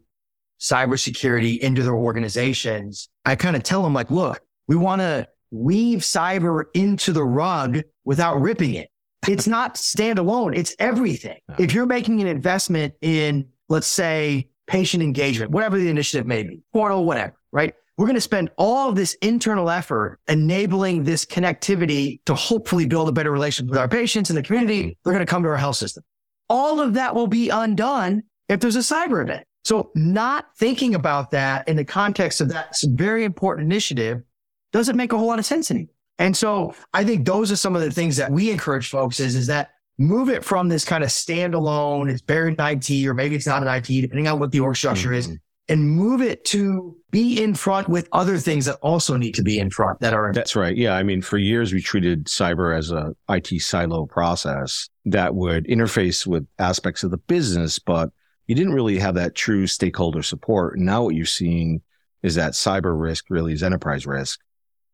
cybersecurity 0.59 1.59
into 1.59 1.83
their 1.83 1.95
organizations, 1.95 3.09
I 3.25 3.35
kind 3.35 3.55
of 3.55 3.63
tell 3.63 3.81
them 3.81 3.93
like, 3.93 4.12
look, 4.12 4.39
we 4.67 4.75
want 4.75 5.01
to 5.01 5.27
weave 5.51 6.00
cyber 6.00 6.65
into 6.73 7.12
the 7.12 7.23
rug 7.23 7.81
without 8.05 8.39
ripping 8.41 8.75
it. 8.75 8.89
It's 9.25 9.47
not 9.47 9.75
standalone. 9.75 10.53
It's 10.53 10.75
everything. 10.79 11.39
If 11.57 11.73
you're 11.73 11.85
making 11.85 12.19
an 12.19 12.27
investment 12.27 12.93
in, 13.00 13.47
let's 13.69 13.88
say, 13.88 14.50
patient 14.67 15.01
engagement, 15.01 15.51
whatever 15.51 15.77
the 15.77 15.89
initiative 15.89 16.27
may 16.27 16.43
be, 16.43 16.62
portal, 16.73 17.05
whatever, 17.05 17.33
right? 17.53 17.73
We're 17.97 18.07
going 18.07 18.15
to 18.15 18.21
spend 18.21 18.50
all 18.57 18.89
of 18.89 18.95
this 18.95 19.13
internal 19.21 19.69
effort 19.69 20.19
enabling 20.27 21.03
this 21.03 21.25
connectivity 21.25 22.21
to 22.25 22.33
hopefully 22.33 22.88
build 22.88 23.07
a 23.07 23.12
better 23.12 23.31
relationship 23.31 23.69
with 23.69 23.77
our 23.79 23.88
patients 23.88 24.29
and 24.29 24.38
the 24.38 24.41
community. 24.43 24.97
They're 25.03 25.13
going 25.13 25.25
to 25.25 25.29
come 25.29 25.43
to 25.43 25.50
our 25.50 25.57
health 25.57 25.75
system. 25.75 26.03
All 26.50 26.79
of 26.79 26.95
that 26.95 27.13
will 27.13 27.27
be 27.27 27.50
undone 27.50 28.23
if 28.50 28.59
there's 28.59 28.75
a 28.75 28.79
cyber 28.79 29.21
event. 29.21 29.45
So 29.63 29.91
not 29.95 30.47
thinking 30.57 30.95
about 30.95 31.31
that 31.31 31.67
in 31.67 31.75
the 31.77 31.85
context 31.85 32.41
of 32.41 32.50
that 32.50 32.75
very 32.83 33.23
important 33.23 33.65
initiative 33.71 34.23
doesn't 34.71 34.97
make 34.97 35.13
a 35.13 35.17
whole 35.17 35.27
lot 35.27 35.39
of 35.39 35.45
sense 35.45 35.69
anymore. 35.71 35.93
And 36.19 36.35
so 36.35 36.73
I 36.93 37.03
think 37.03 37.25
those 37.25 37.51
are 37.51 37.55
some 37.55 37.75
of 37.75 37.81
the 37.81 37.91
things 37.91 38.17
that 38.17 38.31
we 38.31 38.51
encourage 38.51 38.89
folks 38.89 39.19
is, 39.19 39.35
is 39.35 39.47
that 39.47 39.71
move 39.97 40.29
it 40.29 40.43
from 40.43 40.67
this 40.67 40.83
kind 40.83 41.03
of 41.03 41.09
standalone, 41.12 42.09
it's 42.09 42.21
buried 42.21 42.59
in 42.59 42.65
IT, 42.65 43.07
or 43.07 43.13
maybe 43.13 43.35
it's 43.35 43.47
not 43.47 43.62
in 43.62 43.67
IT, 43.67 44.01
depending 44.01 44.27
on 44.27 44.39
what 44.39 44.51
the 44.51 44.59
org 44.59 44.75
structure 44.75 45.13
is, 45.13 45.27
Mhm. 45.27 45.38
And 45.70 45.89
move 45.89 46.22
it 46.22 46.43
to 46.43 46.96
be 47.10 47.41
in 47.41 47.55
front 47.55 47.88
with 47.88 48.10
other 48.12 48.38
things 48.38 48.65
that 48.65 48.75
also 48.82 49.15
need 49.15 49.34
to 49.36 49.43
be 49.43 49.60
in 49.60 49.70
front 49.70 50.00
that 50.01 50.13
are. 50.13 50.34
That's 50.34 50.55
right. 50.55 50.75
Yeah. 50.75 50.96
I 50.96 51.03
mean, 51.03 51.22
for 51.22 51.38
years 51.38 51.72
we 51.72 51.82
treated 51.82 52.25
cyber 52.25 52.77
as 52.77 52.91
a 52.91 53.15
IT 53.29 53.62
silo 53.62 54.05
process 54.05 54.89
that 55.05 55.36
would 55.36 55.65
interface 55.65 56.27
with 56.27 56.46
aspects 56.60 57.03
of 57.03 57.12
the 57.12 57.17
business, 57.17 57.79
but 57.79 58.10
you 58.48 58.55
didn't 58.55 58.74
really 58.74 59.00
have 59.00 59.15
that 59.15 59.36
true 59.36 59.67
stakeholder 59.67 60.22
support. 60.22 60.77
Now 60.77 61.03
what 61.03 61.15
you're 61.15 61.25
seeing 61.25 61.82
is 62.24 62.36
that 62.36 62.53
cyber 62.53 63.00
risk 63.00 63.25
really 63.29 63.53
is 63.53 63.63
enterprise 63.63 64.05
risk 64.05 64.39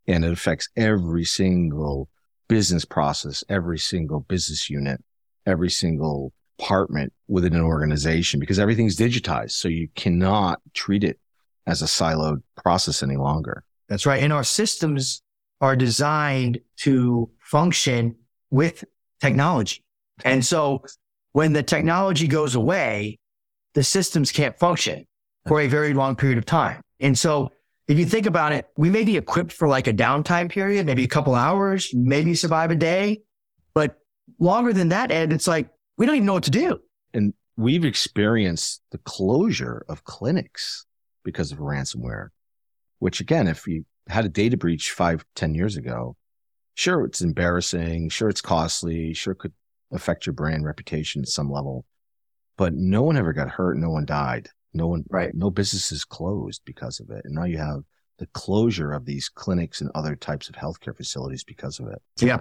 and 0.08 0.24
it 0.24 0.32
affects 0.32 0.70
every 0.76 1.26
single 1.26 2.10
business 2.48 2.86
process, 2.86 3.44
every 3.50 3.80
single 3.80 4.20
business 4.22 4.70
unit, 4.70 5.04
every 5.46 5.70
single 5.70 6.34
department 6.60 7.14
within 7.28 7.56
an 7.56 7.62
organization 7.62 8.40
because 8.40 8.60
everything's 8.60 8.96
digitized. 8.96 9.52
So 9.52 9.68
you 9.68 9.88
cannot 9.96 10.62
treat 10.74 11.04
it 11.04 11.20
as 11.66 11.82
a 11.82 11.86
siloed 11.86 12.42
process 12.56 13.02
any 13.02 13.16
longer. 13.16 13.64
That's 13.88 14.06
right. 14.06 14.22
And 14.22 14.34
our 14.34 14.44
systems 14.44 15.22
are 15.62 15.76
designed 15.76 16.60
to 16.78 17.30
function 17.42 18.16
with 18.50 18.84
technology. 19.22 19.84
And 20.24 20.46
so 20.46 20.84
when 21.32 21.54
the 21.54 21.64
technology 21.64 22.28
goes 22.28 22.56
away, 22.56 23.20
the 23.74 23.84
systems 23.84 24.32
can't 24.32 24.58
function 24.58 25.06
for 25.48 25.62
a 25.62 25.68
very 25.68 25.94
long 25.94 26.16
period 26.16 26.38
of 26.38 26.46
time. 26.46 26.82
And 27.00 27.18
so 27.18 27.52
if 27.88 27.98
you 27.98 28.06
think 28.06 28.26
about 28.26 28.52
it, 28.52 28.68
we 28.78 28.90
may 28.90 29.04
be 29.04 29.18
equipped 29.18 29.54
for 29.54 29.68
like 29.68 29.88
a 29.88 29.94
downtime 29.94 30.50
period, 30.50 30.86
maybe 30.86 31.04
a 31.04 31.08
couple 31.08 31.36
hours, 31.36 31.90
maybe 31.94 32.36
survive 32.36 32.72
a 32.72 32.76
day. 32.76 33.22
But 33.74 33.98
longer 34.40 34.74
than 34.74 34.90
that, 34.90 35.12
Ed, 35.12 35.34
it's 35.34 35.48
like 35.48 35.70
we 36.00 36.06
don't 36.06 36.16
even 36.16 36.26
know 36.26 36.34
what 36.34 36.44
to 36.46 36.50
do. 36.50 36.80
And 37.14 37.34
we've 37.58 37.86
experienced 37.86 38.82
the 38.92 38.98
closure 39.00 39.86
of 39.88 40.06
clinics 40.06 40.86
because 41.24 41.52
of 41.52 41.60
ransomware, 41.60 42.30
which 42.98 43.20
again, 43.20 43.48
if 43.48 43.68
you 43.68 43.86
had 44.08 44.26
a 44.26 44.30
data 44.30 44.58
breach 44.58 44.92
five, 44.92 45.24
ten 45.36 45.54
years 45.54 45.78
ago, 45.78 46.16
sure, 46.74 47.04
it's 47.04 47.22
embarrassing. 47.22 48.10
Sure, 48.10 48.30
it's 48.30 48.42
costly. 48.42 49.14
Sure, 49.14 49.34
it 49.34 49.40
could 49.40 49.54
affect 49.92 50.26
your 50.26 50.34
brand 50.34 50.66
reputation 50.66 51.22
at 51.22 51.28
some 51.28 51.52
level, 51.52 51.86
but 52.58 52.74
no 52.74 53.04
one 53.04 53.18
ever 53.18 53.34
got 53.34 53.50
hurt. 53.50 53.78
No 53.78 53.90
one 53.90 54.06
died. 54.06 54.48
No 54.74 54.88
one, 54.88 55.04
right. 55.10 55.36
No 55.36 55.50
businesses 55.50 56.06
closed 56.06 56.62
because 56.64 57.00
of 57.00 57.10
it. 57.10 57.26
And 57.26 57.36
now 57.36 57.44
you 57.44 57.58
have 57.58 57.82
the 58.20 58.28
closure 58.28 58.94
of 58.94 59.06
these 59.06 59.28
clinics 59.28 59.82
and 59.82 59.90
other 59.96 60.16
types 60.16 60.48
of 60.48 60.56
healthcare 60.56 60.96
facilities 60.96 61.44
because 61.44 61.80
of 61.80 61.88
it. 61.88 62.02
Yeah. 62.20 62.40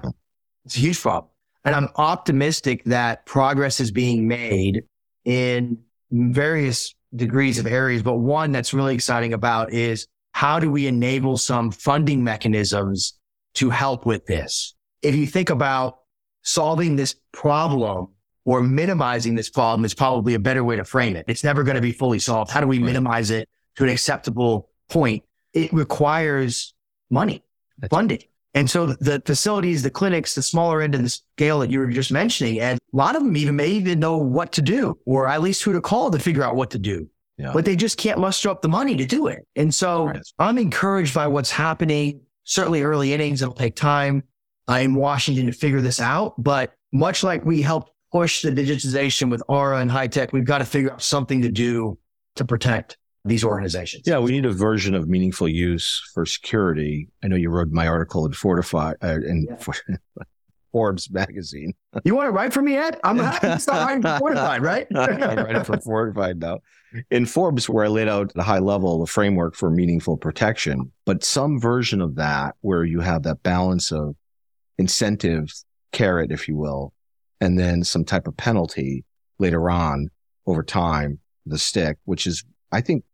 It's 0.64 0.76
a 0.76 0.80
huge 0.80 1.00
problem. 1.00 1.32
And 1.64 1.74
I'm 1.74 1.88
optimistic 1.96 2.84
that 2.84 3.26
progress 3.26 3.80
is 3.80 3.90
being 3.90 4.28
made 4.28 4.84
in 5.24 5.78
various 6.10 6.94
degrees 7.14 7.58
of 7.58 7.66
areas. 7.66 8.02
But 8.02 8.14
one 8.14 8.52
that's 8.52 8.72
really 8.72 8.94
exciting 8.94 9.32
about 9.32 9.72
is 9.72 10.06
how 10.32 10.58
do 10.60 10.70
we 10.70 10.86
enable 10.86 11.36
some 11.36 11.70
funding 11.70 12.22
mechanisms 12.22 13.18
to 13.54 13.70
help 13.70 14.06
with 14.06 14.26
this? 14.26 14.74
If 15.02 15.14
you 15.14 15.26
think 15.26 15.50
about 15.50 15.98
solving 16.42 16.96
this 16.96 17.16
problem 17.32 18.08
or 18.48 18.62
minimizing 18.62 19.34
this 19.34 19.50
problem 19.50 19.84
is 19.84 19.92
probably 19.92 20.32
a 20.32 20.38
better 20.38 20.64
way 20.64 20.74
to 20.74 20.82
frame 20.82 21.16
it. 21.16 21.26
It's 21.28 21.44
never 21.44 21.62
going 21.62 21.74
to 21.74 21.82
be 21.82 21.92
fully 21.92 22.18
solved. 22.18 22.50
How 22.50 22.62
do 22.62 22.66
we 22.66 22.78
minimize 22.78 23.30
it 23.30 23.46
to 23.76 23.84
an 23.84 23.90
acceptable 23.90 24.70
point? 24.88 25.22
It 25.52 25.70
requires 25.70 26.72
money, 27.10 27.44
That's 27.78 27.90
funding. 27.90 28.22
And 28.58 28.68
so 28.68 28.86
the 28.86 29.22
facilities, 29.24 29.84
the 29.84 29.90
clinics, 29.90 30.34
the 30.34 30.42
smaller 30.42 30.82
end 30.82 30.96
of 30.96 31.02
the 31.02 31.08
scale 31.08 31.60
that 31.60 31.70
you 31.70 31.78
were 31.78 31.86
just 31.86 32.10
mentioning, 32.10 32.58
and 32.58 32.76
a 32.92 32.96
lot 32.96 33.14
of 33.14 33.22
them 33.22 33.36
even 33.36 33.54
may 33.54 33.68
even 33.68 34.00
know 34.00 34.16
what 34.16 34.50
to 34.52 34.62
do, 34.62 34.98
or 35.06 35.28
at 35.28 35.42
least 35.42 35.62
who 35.62 35.72
to 35.72 35.80
call 35.80 36.10
to 36.10 36.18
figure 36.18 36.42
out 36.42 36.56
what 36.56 36.70
to 36.70 36.78
do. 36.78 37.08
Yeah. 37.36 37.52
But 37.52 37.64
they 37.64 37.76
just 37.76 37.98
can't 37.98 38.18
muster 38.18 38.48
up 38.48 38.60
the 38.60 38.68
money 38.68 38.96
to 38.96 39.06
do 39.06 39.28
it. 39.28 39.46
And 39.54 39.72
so 39.72 40.06
right. 40.06 40.20
I'm 40.40 40.58
encouraged 40.58 41.14
by 41.14 41.28
what's 41.28 41.52
happening. 41.52 42.20
Certainly 42.42 42.82
early 42.82 43.12
innings, 43.12 43.42
it'll 43.42 43.54
take 43.54 43.76
time 43.76 44.24
I 44.66 44.80
in 44.80 44.96
Washington 44.96 45.46
to 45.46 45.52
figure 45.52 45.80
this 45.80 46.00
out. 46.00 46.34
But 46.36 46.74
much 46.92 47.22
like 47.22 47.44
we 47.44 47.62
helped 47.62 47.92
push 48.10 48.42
the 48.42 48.50
digitization 48.50 49.30
with 49.30 49.40
ARRA 49.48 49.80
and 49.80 49.90
HITECH, 49.90 50.32
we've 50.32 50.44
got 50.44 50.58
to 50.58 50.64
figure 50.64 50.92
out 50.92 51.00
something 51.00 51.42
to 51.42 51.48
do 51.48 51.96
to 52.34 52.44
protect 52.44 52.96
these 53.28 53.44
organizations. 53.44 54.04
Yeah, 54.06 54.18
we 54.18 54.32
need 54.32 54.44
a 54.44 54.52
version 54.52 54.94
of 54.94 55.08
meaningful 55.08 55.48
use 55.48 56.02
for 56.14 56.26
security. 56.26 57.08
I 57.22 57.28
know 57.28 57.36
you 57.36 57.50
wrote 57.50 57.70
my 57.70 57.86
article 57.86 58.26
in 58.26 58.32
Fortify 58.32 58.94
uh, 59.02 59.20
in 59.24 59.46
yeah. 59.48 59.96
Forbes 60.72 61.10
magazine. 61.10 61.74
You 62.04 62.14
want 62.14 62.28
to 62.28 62.30
write 62.30 62.52
for 62.52 62.62
me, 62.62 62.76
Ed? 62.76 63.00
I'm 63.02 63.16
not 63.16 63.42
writing 63.42 64.02
for 64.02 64.18
Fortified, 64.18 64.62
right? 64.62 64.86
I'm 64.94 65.38
writing 65.38 65.64
for 65.64 65.80
Fortified 65.80 66.38
now. 66.38 66.58
In 67.10 67.26
Forbes, 67.26 67.68
where 67.68 67.84
I 67.84 67.88
laid 67.88 68.08
out 68.08 68.32
the 68.34 68.42
high 68.42 68.60
level, 68.60 69.00
the 69.00 69.06
framework 69.06 69.56
for 69.56 69.68
meaningful 69.68 70.16
protection, 70.16 70.92
but 71.04 71.24
some 71.24 71.58
version 71.58 72.00
of 72.00 72.14
that 72.14 72.54
where 72.60 72.84
you 72.84 73.00
have 73.00 73.24
that 73.24 73.42
balance 73.42 73.90
of 73.90 74.14
incentive 74.78 75.52
carrot, 75.92 76.30
if 76.30 76.46
you 76.46 76.56
will, 76.56 76.92
and 77.40 77.58
then 77.58 77.82
some 77.82 78.04
type 78.04 78.28
of 78.28 78.36
penalty 78.36 79.04
later 79.38 79.68
on 79.70 80.08
over 80.46 80.62
time, 80.62 81.18
the 81.46 81.58
stick, 81.58 81.98
which 82.04 82.26
is, 82.26 82.44
I 82.70 82.80
think, 82.80 83.04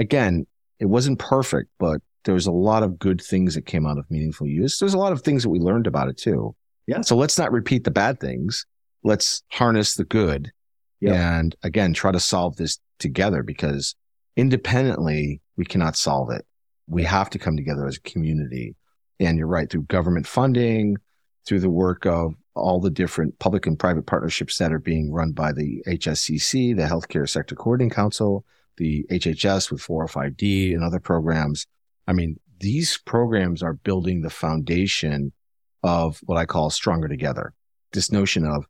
again, 0.00 0.46
it 0.80 0.86
wasn't 0.86 1.18
perfect, 1.18 1.70
but 1.78 2.00
there 2.24 2.34
was 2.34 2.46
a 2.46 2.52
lot 2.52 2.82
of 2.82 2.98
good 2.98 3.20
things 3.20 3.54
that 3.54 3.66
came 3.66 3.86
out 3.86 3.98
of 3.98 4.10
meaningful 4.10 4.46
use. 4.46 4.78
There's 4.78 4.94
a 4.94 4.98
lot 4.98 5.12
of 5.12 5.22
things 5.22 5.42
that 5.42 5.50
we 5.50 5.58
learned 5.58 5.86
about 5.86 6.08
it 6.08 6.16
too. 6.16 6.56
Yeah. 6.86 7.02
So 7.02 7.16
let's 7.16 7.38
not 7.38 7.52
repeat 7.52 7.84
the 7.84 7.90
bad 7.90 8.18
things. 8.18 8.66
Let's 9.04 9.42
harness 9.48 9.94
the 9.94 10.04
good. 10.04 10.50
Yeah. 11.00 11.38
And 11.38 11.54
again, 11.62 11.92
try 11.92 12.12
to 12.12 12.20
solve 12.20 12.56
this 12.56 12.78
together 12.98 13.42
because 13.42 13.94
independently, 14.36 15.40
we 15.56 15.64
cannot 15.64 15.96
solve 15.96 16.30
it. 16.30 16.44
We 16.86 17.04
have 17.04 17.30
to 17.30 17.38
come 17.38 17.56
together 17.56 17.86
as 17.86 17.96
a 17.96 18.00
community. 18.00 18.74
And 19.18 19.38
you're 19.38 19.46
right, 19.46 19.70
through 19.70 19.82
government 19.82 20.26
funding, 20.26 20.96
through 21.46 21.60
the 21.60 21.70
work 21.70 22.06
of 22.06 22.34
all 22.54 22.80
the 22.80 22.90
different 22.90 23.38
public 23.38 23.66
and 23.66 23.78
private 23.78 24.06
partnerships 24.06 24.58
that 24.58 24.72
are 24.72 24.78
being 24.78 25.12
run 25.12 25.32
by 25.32 25.52
the 25.52 25.82
HSCC, 25.86 26.76
the 26.76 26.82
Healthcare 26.82 27.28
Sector 27.28 27.54
Coordinating 27.54 27.94
Council, 27.94 28.44
the 28.80 29.04
HHS 29.10 29.70
with 29.70 29.82
405D 29.82 30.74
and 30.74 30.82
other 30.82 30.98
programs. 30.98 31.66
I 32.08 32.14
mean, 32.14 32.40
these 32.58 32.98
programs 33.04 33.62
are 33.62 33.74
building 33.74 34.22
the 34.22 34.30
foundation 34.30 35.32
of 35.82 36.18
what 36.24 36.38
I 36.38 36.46
call 36.46 36.70
stronger 36.70 37.06
together. 37.06 37.52
This 37.92 38.10
notion 38.10 38.46
of 38.46 38.64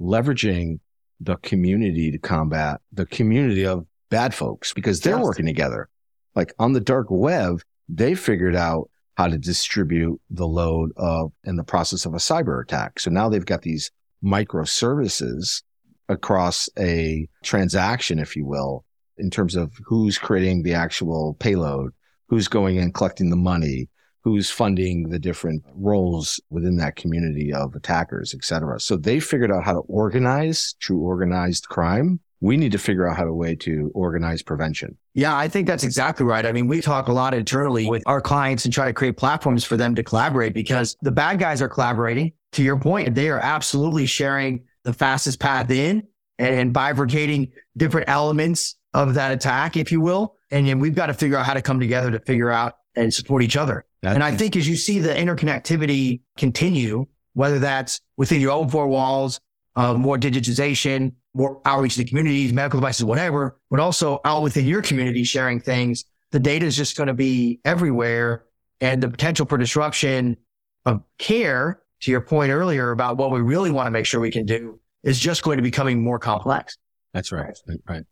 leveraging 0.00 0.80
the 1.20 1.36
community 1.36 2.10
to 2.10 2.18
combat 2.18 2.80
the 2.92 3.06
community 3.06 3.64
of 3.64 3.86
bad 4.10 4.34
folks 4.34 4.72
because 4.72 5.00
they're 5.00 5.16
yes. 5.16 5.24
working 5.24 5.46
together. 5.46 5.88
Like 6.34 6.52
on 6.58 6.72
the 6.72 6.80
dark 6.80 7.06
web, 7.08 7.62
they 7.88 8.16
figured 8.16 8.56
out 8.56 8.90
how 9.16 9.28
to 9.28 9.38
distribute 9.38 10.20
the 10.28 10.46
load 10.46 10.90
of 10.96 11.30
in 11.44 11.54
the 11.54 11.64
process 11.64 12.04
of 12.04 12.14
a 12.14 12.18
cyber 12.18 12.60
attack. 12.60 12.98
So 12.98 13.10
now 13.10 13.28
they've 13.28 13.46
got 13.46 13.62
these 13.62 13.92
microservices 14.24 15.62
across 16.08 16.68
a 16.78 17.28
transaction, 17.44 18.18
if 18.18 18.34
you 18.34 18.44
will, 18.44 18.84
in 19.22 19.30
terms 19.30 19.56
of 19.56 19.72
who's 19.86 20.18
creating 20.18 20.62
the 20.62 20.74
actual 20.74 21.34
payload, 21.40 21.92
who's 22.28 22.48
going 22.48 22.78
and 22.78 22.92
collecting 22.92 23.30
the 23.30 23.36
money, 23.36 23.88
who's 24.22 24.50
funding 24.50 25.08
the 25.08 25.18
different 25.18 25.64
roles 25.74 26.40
within 26.50 26.76
that 26.76 26.96
community 26.96 27.52
of 27.52 27.74
attackers, 27.74 28.34
et 28.34 28.44
cetera. 28.44 28.78
So 28.78 28.96
they 28.96 29.20
figured 29.20 29.50
out 29.50 29.64
how 29.64 29.72
to 29.72 29.80
organize 29.80 30.74
true 30.80 31.00
organized 31.00 31.68
crime 31.68 32.20
we 32.42 32.56
need 32.56 32.72
to 32.72 32.78
figure 32.78 33.08
out 33.08 33.16
how 33.16 33.24
to 33.24 33.32
way 33.32 33.54
to 33.54 33.90
organize 33.94 34.42
prevention. 34.42 34.98
Yeah, 35.14 35.36
I 35.36 35.46
think 35.46 35.68
that's 35.68 35.84
exactly 35.84 36.26
right. 36.26 36.44
I 36.44 36.50
mean, 36.50 36.66
we 36.66 36.80
talk 36.80 37.06
a 37.06 37.12
lot 37.12 37.34
internally 37.34 37.88
with 37.88 38.02
our 38.04 38.20
clients 38.20 38.64
and 38.64 38.74
try 38.74 38.86
to 38.86 38.92
create 38.92 39.16
platforms 39.16 39.64
for 39.64 39.76
them 39.76 39.94
to 39.94 40.02
collaborate 40.02 40.52
because 40.52 40.96
the 41.02 41.12
bad 41.12 41.38
guys 41.38 41.62
are 41.62 41.68
collaborating. 41.68 42.32
To 42.52 42.62
your 42.64 42.78
point, 42.78 43.14
they 43.14 43.30
are 43.30 43.38
absolutely 43.38 44.06
sharing 44.06 44.64
the 44.82 44.92
fastest 44.92 45.38
path 45.38 45.70
in 45.70 46.02
and 46.38 46.74
bifurcating 46.74 47.52
different 47.76 48.08
elements 48.08 48.74
of 48.94 49.14
that 49.14 49.32
attack, 49.32 49.76
if 49.76 49.90
you 49.90 50.00
will. 50.00 50.36
And 50.50 50.66
then 50.66 50.78
we've 50.78 50.94
got 50.94 51.06
to 51.06 51.14
figure 51.14 51.36
out 51.36 51.46
how 51.46 51.54
to 51.54 51.62
come 51.62 51.80
together 51.80 52.10
to 52.10 52.20
figure 52.20 52.50
out 52.50 52.74
and 52.94 53.12
support 53.12 53.42
each 53.42 53.56
other. 53.56 53.86
That's 54.02 54.14
and 54.14 54.22
I 54.22 54.36
think 54.36 54.56
as 54.56 54.68
you 54.68 54.76
see 54.76 54.98
the 54.98 55.14
interconnectivity 55.14 56.20
continue, 56.36 57.06
whether 57.34 57.58
that's 57.58 58.00
within 58.16 58.40
your 58.40 58.52
own 58.52 58.68
four 58.68 58.86
walls, 58.88 59.40
uh, 59.76 59.94
more 59.94 60.18
digitization, 60.18 61.12
more 61.34 61.60
outreach 61.64 61.94
to 61.94 62.02
the 62.02 62.08
communities, 62.08 62.52
medical 62.52 62.80
devices, 62.80 63.04
whatever, 63.04 63.58
but 63.70 63.80
also 63.80 64.20
out 64.24 64.42
within 64.42 64.66
your 64.66 64.82
community 64.82 65.24
sharing 65.24 65.60
things. 65.60 66.04
The 66.30 66.40
data 66.40 66.66
is 66.66 66.76
just 66.76 66.96
going 66.96 67.06
to 67.06 67.14
be 67.14 67.60
everywhere 67.64 68.44
and 68.80 69.02
the 69.02 69.08
potential 69.08 69.46
for 69.46 69.56
disruption 69.56 70.36
of 70.84 71.02
care 71.18 71.82
to 72.00 72.10
your 72.10 72.20
point 72.20 72.50
earlier 72.50 72.90
about 72.90 73.16
what 73.16 73.30
we 73.30 73.40
really 73.40 73.70
want 73.70 73.86
to 73.86 73.90
make 73.90 74.04
sure 74.06 74.20
we 74.20 74.30
can 74.30 74.44
do 74.44 74.78
is 75.02 75.18
just 75.18 75.42
going 75.42 75.56
to 75.56 75.62
be 75.62 75.70
becoming 75.70 76.02
more 76.02 76.18
complex. 76.18 76.76
That's 77.14 77.32
right. 77.32 77.56
Right. 77.88 78.04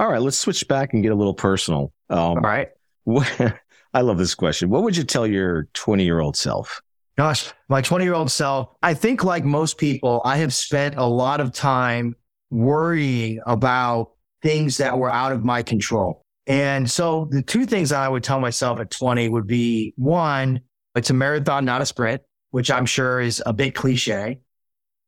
All 0.00 0.08
right. 0.08 0.22
Let's 0.22 0.38
switch 0.38 0.66
back 0.66 0.94
and 0.94 1.02
get 1.02 1.12
a 1.12 1.14
little 1.14 1.34
personal. 1.34 1.92
Um, 2.08 2.18
All 2.18 2.36
right. 2.36 2.68
I 3.92 4.00
love 4.00 4.16
this 4.16 4.34
question. 4.34 4.70
What 4.70 4.82
would 4.82 4.96
you 4.96 5.04
tell 5.04 5.26
your 5.26 5.68
20 5.74 6.04
year 6.04 6.20
old 6.20 6.38
self? 6.38 6.80
Gosh, 7.18 7.52
my 7.68 7.82
20 7.82 8.06
year 8.06 8.14
old 8.14 8.30
self, 8.30 8.70
I 8.82 8.94
think 8.94 9.24
like 9.24 9.44
most 9.44 9.76
people, 9.76 10.22
I 10.24 10.38
have 10.38 10.54
spent 10.54 10.94
a 10.96 11.04
lot 11.04 11.42
of 11.42 11.52
time 11.52 12.16
worrying 12.48 13.40
about 13.44 14.12
things 14.42 14.78
that 14.78 14.96
were 14.96 15.12
out 15.12 15.32
of 15.32 15.44
my 15.44 15.62
control. 15.62 16.24
And 16.46 16.90
so 16.90 17.28
the 17.30 17.42
two 17.42 17.66
things 17.66 17.92
I 17.92 18.08
would 18.08 18.24
tell 18.24 18.40
myself 18.40 18.80
at 18.80 18.90
20 18.90 19.28
would 19.28 19.46
be 19.46 19.92
one, 19.98 20.60
it's 20.94 21.10
a 21.10 21.14
marathon, 21.14 21.66
not 21.66 21.82
a 21.82 21.86
sprint, 21.86 22.22
which 22.52 22.70
I'm 22.70 22.86
sure 22.86 23.20
is 23.20 23.42
a 23.44 23.52
bit 23.52 23.74
cliche. 23.74 24.40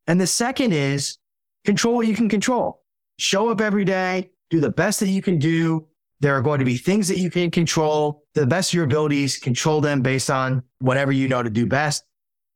And 0.06 0.20
the 0.20 0.26
second 0.26 0.74
is 0.74 1.16
control 1.64 1.96
what 1.96 2.06
you 2.06 2.14
can 2.14 2.28
control. 2.28 2.82
Show 3.18 3.48
up 3.48 3.62
every 3.62 3.86
day, 3.86 4.32
do 4.52 4.60
the 4.60 4.70
best 4.70 5.00
that 5.00 5.08
you 5.08 5.22
can 5.22 5.38
do. 5.38 5.86
There 6.20 6.36
are 6.36 6.42
going 6.42 6.58
to 6.60 6.64
be 6.64 6.76
things 6.76 7.08
that 7.08 7.18
you 7.18 7.30
can 7.30 7.50
control 7.50 8.22
the 8.34 8.46
best 8.46 8.70
of 8.70 8.74
your 8.74 8.84
abilities, 8.84 9.38
control 9.38 9.80
them 9.80 10.02
based 10.02 10.30
on 10.30 10.62
whatever 10.78 11.10
you 11.10 11.26
know 11.26 11.42
to 11.42 11.50
do 11.50 11.66
best. 11.66 12.04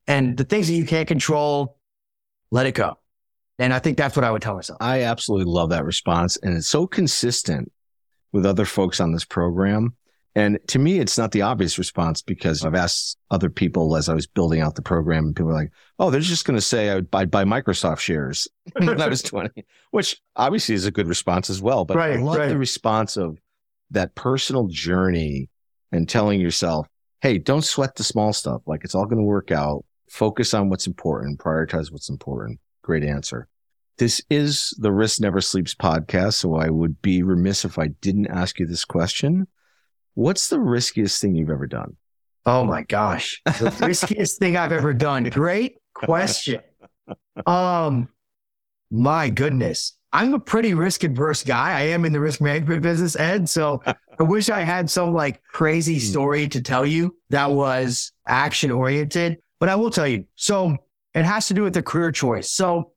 And 0.07 0.37
the 0.37 0.45
things 0.45 0.69
that 0.69 0.75
you 0.75 0.85
can't 0.85 1.09
control, 1.09 1.79
let 2.51 2.67
it 2.67 2.75
go. 2.75 2.99
And 3.59 3.73
I 3.73 3.79
think 3.79 3.97
that's 3.97 4.15
what 4.15 4.25
I 4.25 4.31
would 4.31 4.43
tell 4.43 4.55
myself. 4.55 4.77
I 4.81 5.03
absolutely 5.03 5.51
love 5.51 5.71
that 5.71 5.87
response. 5.87 6.37
And 6.37 6.55
it's 6.55 6.69
so 6.69 6.87
consistent 6.87 7.73
with 8.31 8.45
other 8.45 8.67
folks 8.67 9.01
on 9.01 9.13
this 9.13 9.25
program. 9.25 9.97
And 10.37 10.59
to 10.69 10.79
me, 10.79 10.99
it's 10.99 11.17
not 11.17 11.33
the 11.33 11.41
obvious 11.41 11.79
response 11.79 12.21
because 12.21 12.63
I've 12.63 12.75
asked 12.75 13.17
other 13.31 13.49
people 13.49 13.97
as 13.97 14.11
I 14.11 14.15
was 14.15 14.27
building 14.27 14.61
out 14.61 14.75
the 14.75 14.83
program, 14.83 15.25
and 15.25 15.35
people 15.35 15.51
are 15.51 15.55
like, 15.55 15.73
oh, 15.99 16.11
they're 16.11 16.21
just 16.21 16.45
going 16.45 16.59
to 16.59 16.61
say 16.61 16.91
I 16.91 16.95
would 16.95 17.11
buy, 17.11 17.25
buy 17.25 17.45
Microsoft 17.45 18.01
shares 18.01 18.47
when 18.75 19.01
I 19.01 19.09
was 19.09 19.23
20, 19.23 19.65
which 19.93 20.21
obviously 20.37 20.75
is 20.75 20.85
a 20.85 20.91
good 20.91 21.09
response 21.09 21.49
as 21.49 21.63
well. 21.63 21.87
But 21.87 21.97
right, 21.97 22.19
I 22.19 22.23
love 22.23 22.37
right. 22.37 22.49
the 22.51 22.59
response 22.59 23.17
of 23.17 23.39
that 23.93 24.15
personal 24.15 24.67
journey 24.67 25.49
and 25.91 26.07
telling 26.07 26.39
yourself, 26.39 26.87
hey, 27.23 27.39
don't 27.39 27.65
sweat 27.65 27.95
the 27.95 28.05
small 28.05 28.35
stuff. 28.35 28.61
Like 28.67 28.85
it's 28.85 28.95
all 28.95 29.07
going 29.07 29.17
to 29.17 29.25
work 29.25 29.51
out. 29.51 29.87
Focus 30.11 30.53
on 30.53 30.69
what's 30.69 30.87
important, 30.87 31.39
prioritize 31.39 31.91
what's 31.91 32.11
important. 32.11 32.61
Great 32.83 33.05
answer. 33.05 33.49
This 33.97 34.23
is 34.29 34.77
the 34.79 34.93
Risk 34.93 35.23
Never 35.23 35.41
Sleeps 35.41 35.75
podcast. 35.75 36.35
So 36.35 36.57
I 36.57 36.69
would 36.69 37.01
be 37.01 37.23
remiss 37.23 37.65
if 37.65 37.79
I 37.79 37.87
didn't 38.03 38.27
ask 38.27 38.59
you 38.59 38.67
this 38.67 38.85
question. 38.85 39.47
What's 40.17 40.49
the 40.49 40.59
riskiest 40.59 41.21
thing 41.21 41.35
you've 41.35 41.51
ever 41.51 41.67
done? 41.67 41.95
Oh 42.47 42.65
my 42.65 42.85
gosh. 42.85 43.43
The 43.45 43.77
riskiest 43.87 44.39
thing 44.39 44.57
I've 44.57 44.73
ever 44.73 44.95
done. 44.95 45.25
Great 45.25 45.77
question. 45.93 46.63
Um, 47.45 48.09
my 48.91 49.29
goodness. 49.29 49.93
I'm 50.15 50.33
a 50.33 50.41
pretty 50.41 50.73
risk 50.73 51.05
adverse 51.05 51.43
guy. 51.43 51.79
I 51.79 51.83
am 51.83 52.07
in 52.07 52.15
the 52.15 52.21
risk 52.21 52.41
management 52.41 52.81
business, 52.81 53.15
Ed. 53.17 53.47
So 53.47 53.83
I 53.87 53.95
wish 54.23 54.49
I 54.49 54.61
had 54.61 54.89
some 54.89 55.13
like 55.13 55.43
crazy 55.53 55.97
hmm. 55.97 56.01
story 56.01 56.49
to 56.49 56.63
tell 56.63 56.87
you 56.87 57.15
that 57.29 57.51
was 57.51 58.11
action 58.27 58.71
oriented, 58.71 59.37
but 59.61 59.69
I 59.69 59.75
will 59.75 59.91
tell 59.91 60.09
you. 60.09 60.25
So 60.35 60.79
it 61.13 61.27
has 61.27 61.47
to 61.49 61.55
do 61.55 61.63
with 61.63 61.75
the 61.75 61.83
career 61.83 62.11
choice. 62.11 62.51
So 62.51 62.93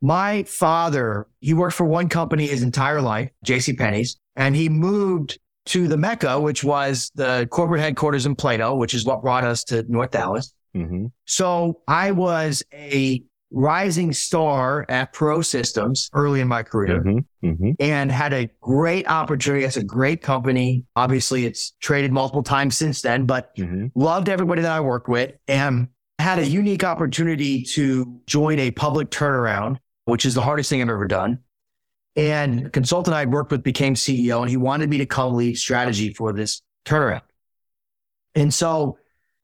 my 0.00 0.44
father, 0.44 1.26
he 1.40 1.52
worked 1.52 1.74
for 1.74 1.84
one 1.84 2.08
company 2.08 2.46
his 2.46 2.62
entire 2.62 3.02
life, 3.02 3.32
J.C. 3.42 3.72
Penney's, 3.72 4.20
and 4.36 4.54
he 4.54 4.68
moved 4.68 5.40
to 5.66 5.88
the 5.88 5.96
Mecca, 5.96 6.40
which 6.40 6.64
was 6.64 7.10
the 7.14 7.46
corporate 7.50 7.80
headquarters 7.80 8.26
in 8.26 8.34
Plano, 8.34 8.74
which 8.74 8.94
is 8.94 9.04
what 9.04 9.22
brought 9.22 9.44
us 9.44 9.64
to 9.64 9.84
North 9.88 10.10
Dallas. 10.10 10.52
Mm-hmm. 10.74 11.06
So 11.26 11.82
I 11.88 12.12
was 12.12 12.62
a 12.72 13.22
rising 13.52 14.12
star 14.12 14.86
at 14.88 15.12
Pro 15.12 15.42
Systems 15.42 16.08
early 16.12 16.40
in 16.40 16.46
my 16.46 16.62
career 16.62 17.02
mm-hmm. 17.02 17.46
Mm-hmm. 17.46 17.70
and 17.80 18.12
had 18.12 18.32
a 18.32 18.48
great 18.60 19.08
opportunity. 19.08 19.64
It's 19.64 19.76
a 19.76 19.84
great 19.84 20.22
company. 20.22 20.84
Obviously, 20.94 21.46
it's 21.46 21.72
traded 21.80 22.12
multiple 22.12 22.44
times 22.44 22.76
since 22.76 23.02
then, 23.02 23.26
but 23.26 23.54
mm-hmm. 23.56 23.86
loved 23.96 24.28
everybody 24.28 24.62
that 24.62 24.70
I 24.70 24.80
worked 24.80 25.08
with 25.08 25.34
and 25.48 25.88
had 26.20 26.38
a 26.38 26.46
unique 26.46 26.84
opportunity 26.84 27.64
to 27.64 28.20
join 28.26 28.58
a 28.60 28.70
public 28.70 29.10
turnaround 29.10 29.78
which 30.10 30.24
is 30.24 30.34
the 30.34 30.42
hardest 30.42 30.68
thing 30.68 30.82
I've 30.82 30.88
ever 30.88 31.06
done. 31.06 31.38
And 32.16 32.66
the 32.66 32.70
consultant 32.70 33.14
I'd 33.14 33.32
worked 33.32 33.52
with 33.52 33.62
became 33.62 33.94
CEO 33.94 34.40
and 34.40 34.50
he 34.50 34.56
wanted 34.56 34.90
me 34.90 34.98
to 34.98 35.06
come 35.06 35.34
lead 35.34 35.56
strategy 35.56 36.12
for 36.12 36.32
this 36.32 36.62
turnaround. 36.84 37.22
And 38.34 38.52
so 38.52 38.98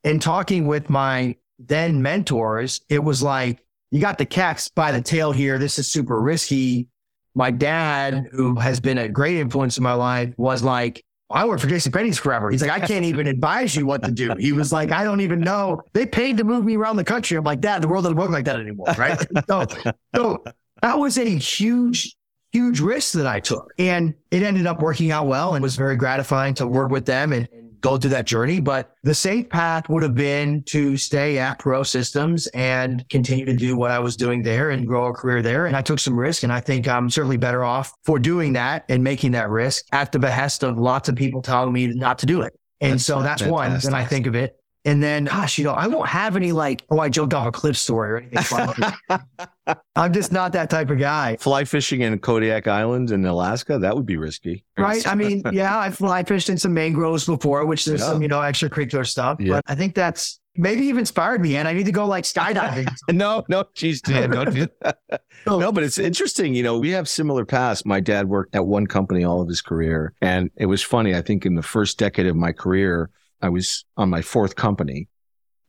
in 0.04 0.18
talking 0.18 0.66
with 0.66 0.90
my 0.90 1.36
then 1.58 2.02
mentors, 2.02 2.80
it 2.88 3.02
was 3.02 3.22
like, 3.22 3.64
you 3.90 4.00
got 4.00 4.18
the 4.18 4.26
cats 4.26 4.68
by 4.68 4.92
the 4.92 5.00
tail 5.00 5.32
here. 5.32 5.58
This 5.58 5.78
is 5.78 5.88
super 5.88 6.20
risky. 6.20 6.88
My 7.34 7.50
dad, 7.50 8.28
who 8.32 8.56
has 8.56 8.80
been 8.80 8.98
a 8.98 9.08
great 9.08 9.36
influence 9.36 9.78
in 9.78 9.84
my 9.84 9.92
life, 9.92 10.34
was 10.36 10.62
like, 10.62 11.04
I 11.28 11.44
worked 11.44 11.62
for 11.62 11.68
J.C. 11.68 11.90
Penney's 11.90 12.18
forever. 12.18 12.50
He's 12.50 12.62
like, 12.62 12.70
I 12.70 12.86
can't 12.86 13.04
even 13.04 13.26
advise 13.26 13.74
you 13.74 13.84
what 13.84 14.02
to 14.04 14.12
do. 14.12 14.34
He 14.38 14.52
was 14.52 14.72
like, 14.72 14.92
I 14.92 15.02
don't 15.02 15.20
even 15.20 15.40
know. 15.40 15.82
They 15.92 16.06
paid 16.06 16.36
to 16.36 16.44
move 16.44 16.64
me 16.64 16.76
around 16.76 16.96
the 16.96 17.04
country. 17.04 17.36
I'm 17.36 17.44
like, 17.44 17.60
Dad, 17.60 17.82
the 17.82 17.88
world 17.88 18.04
doesn't 18.04 18.16
work 18.16 18.30
like 18.30 18.44
that 18.44 18.60
anymore, 18.60 18.86
right? 18.96 19.18
so, 19.48 19.66
so 20.14 20.44
that 20.82 20.98
was 20.98 21.18
a 21.18 21.24
huge, 21.24 22.16
huge 22.56 22.80
risk 22.80 23.12
that 23.12 23.26
I 23.26 23.40
took, 23.40 23.72
and 23.78 24.14
it 24.30 24.42
ended 24.42 24.66
up 24.66 24.80
working 24.80 25.10
out 25.10 25.26
well, 25.26 25.54
and 25.54 25.62
was 25.62 25.76
very 25.76 25.96
gratifying 25.96 26.54
to 26.54 26.66
work 26.66 26.90
with 26.90 27.04
them 27.04 27.32
and, 27.32 27.48
go 27.82 27.96
through 27.96 28.10
that 28.10 28.26
journey. 28.26 28.58
But 28.58 28.90
the 29.04 29.14
safe 29.14 29.48
path 29.48 29.88
would 29.88 30.02
have 30.02 30.14
been 30.14 30.62
to 30.64 30.96
stay 30.96 31.38
at 31.38 31.58
Pro 31.60 31.84
Systems 31.84 32.48
and 32.48 33.08
continue 33.10 33.44
to 33.44 33.54
do 33.54 33.76
what 33.76 33.92
I 33.92 33.98
was 34.00 34.16
doing 34.16 34.42
there 34.42 34.70
and 34.70 34.86
grow 34.86 35.06
a 35.06 35.12
career 35.12 35.40
there. 35.40 35.66
And 35.66 35.76
I 35.76 35.82
took 35.82 36.00
some 36.00 36.18
risk. 36.18 36.42
And 36.42 36.52
I 36.52 36.58
think 36.58 36.88
I'm 36.88 37.08
certainly 37.10 37.36
better 37.36 37.62
off 37.62 37.92
for 38.02 38.18
doing 38.18 38.54
that 38.54 38.86
and 38.88 39.04
making 39.04 39.32
that 39.32 39.50
risk 39.50 39.84
at 39.92 40.10
the 40.10 40.18
behest 40.18 40.64
of 40.64 40.78
lots 40.78 41.08
of 41.08 41.14
people 41.14 41.42
telling 41.42 41.72
me 41.72 41.86
not 41.88 42.18
to 42.20 42.26
do 42.26 42.40
it. 42.40 42.58
And 42.80 42.94
that's 42.94 43.04
so 43.04 43.22
that's 43.22 43.42
fantastic. 43.42 43.52
one. 43.52 43.78
Then 43.80 43.94
I 43.94 44.04
think 44.04 44.26
of 44.26 44.34
it. 44.34 44.56
And 44.86 45.02
then, 45.02 45.24
gosh, 45.24 45.58
you 45.58 45.64
know, 45.64 45.72
I 45.72 45.88
won't 45.88 46.08
have 46.08 46.36
any 46.36 46.52
like, 46.52 46.84
oh, 46.90 47.00
I 47.00 47.08
jumped 47.08 47.34
off 47.34 47.48
a 47.48 47.50
cliff 47.50 47.76
story 47.76 48.10
or 48.12 48.16
anything. 48.18 49.18
I'm 49.96 50.12
just 50.12 50.30
not 50.30 50.52
that 50.52 50.70
type 50.70 50.90
of 50.90 50.98
guy. 51.00 51.36
Fly 51.38 51.64
fishing 51.64 52.02
in 52.02 52.16
Kodiak 52.20 52.68
Island 52.68 53.10
in 53.10 53.26
Alaska, 53.26 53.80
that 53.80 53.96
would 53.96 54.06
be 54.06 54.16
risky. 54.16 54.64
Right. 54.78 55.04
I 55.04 55.16
mean, 55.16 55.42
yeah, 55.52 55.76
I've 55.76 55.96
fly 55.96 56.22
fished 56.22 56.48
in 56.48 56.56
some 56.56 56.72
mangroves 56.72 57.26
before, 57.26 57.66
which 57.66 57.84
there's 57.84 58.00
yeah. 58.00 58.12
some, 58.12 58.22
you 58.22 58.28
know, 58.28 58.38
extracurricular 58.38 59.04
stuff. 59.04 59.38
Yeah. 59.40 59.54
But 59.54 59.64
I 59.66 59.74
think 59.74 59.96
that's 59.96 60.38
maybe 60.54 60.84
you've 60.84 60.98
inspired 60.98 61.40
me 61.40 61.56
and 61.56 61.66
I 61.66 61.72
need 61.72 61.86
to 61.86 61.92
go 61.92 62.06
like 62.06 62.22
skydiving. 62.22 62.88
no, 63.10 63.44
no, 63.48 63.64
geez, 63.74 64.00
Dan, 64.00 64.30
don't 64.30 64.54
do 64.54 64.68
that. 64.82 65.00
no, 65.48 65.72
but 65.72 65.82
it's 65.82 65.98
interesting. 65.98 66.54
You 66.54 66.62
know, 66.62 66.78
we 66.78 66.90
have 66.90 67.08
similar 67.08 67.44
paths. 67.44 67.84
My 67.84 67.98
dad 67.98 68.28
worked 68.28 68.54
at 68.54 68.64
one 68.64 68.86
company 68.86 69.24
all 69.24 69.40
of 69.40 69.48
his 69.48 69.62
career. 69.62 70.14
And 70.22 70.48
it 70.54 70.66
was 70.66 70.80
funny. 70.80 71.16
I 71.16 71.22
think 71.22 71.44
in 71.44 71.56
the 71.56 71.62
first 71.62 71.98
decade 71.98 72.26
of 72.26 72.36
my 72.36 72.52
career, 72.52 73.10
I 73.42 73.48
was 73.48 73.84
on 73.96 74.10
my 74.10 74.22
fourth 74.22 74.56
company 74.56 75.08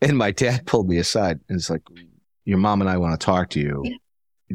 and 0.01 0.17
my 0.17 0.32
dad 0.32 0.65
pulled 0.65 0.89
me 0.89 0.97
aside 0.97 1.39
and 1.49 1.58
it's 1.58 1.69
like, 1.69 1.82
your 2.45 2.58
mom 2.58 2.80
and 2.80 2.89
I 2.89 2.97
want 2.97 3.19
to 3.19 3.25
talk 3.25 3.49
to 3.51 3.60
you. 3.60 3.84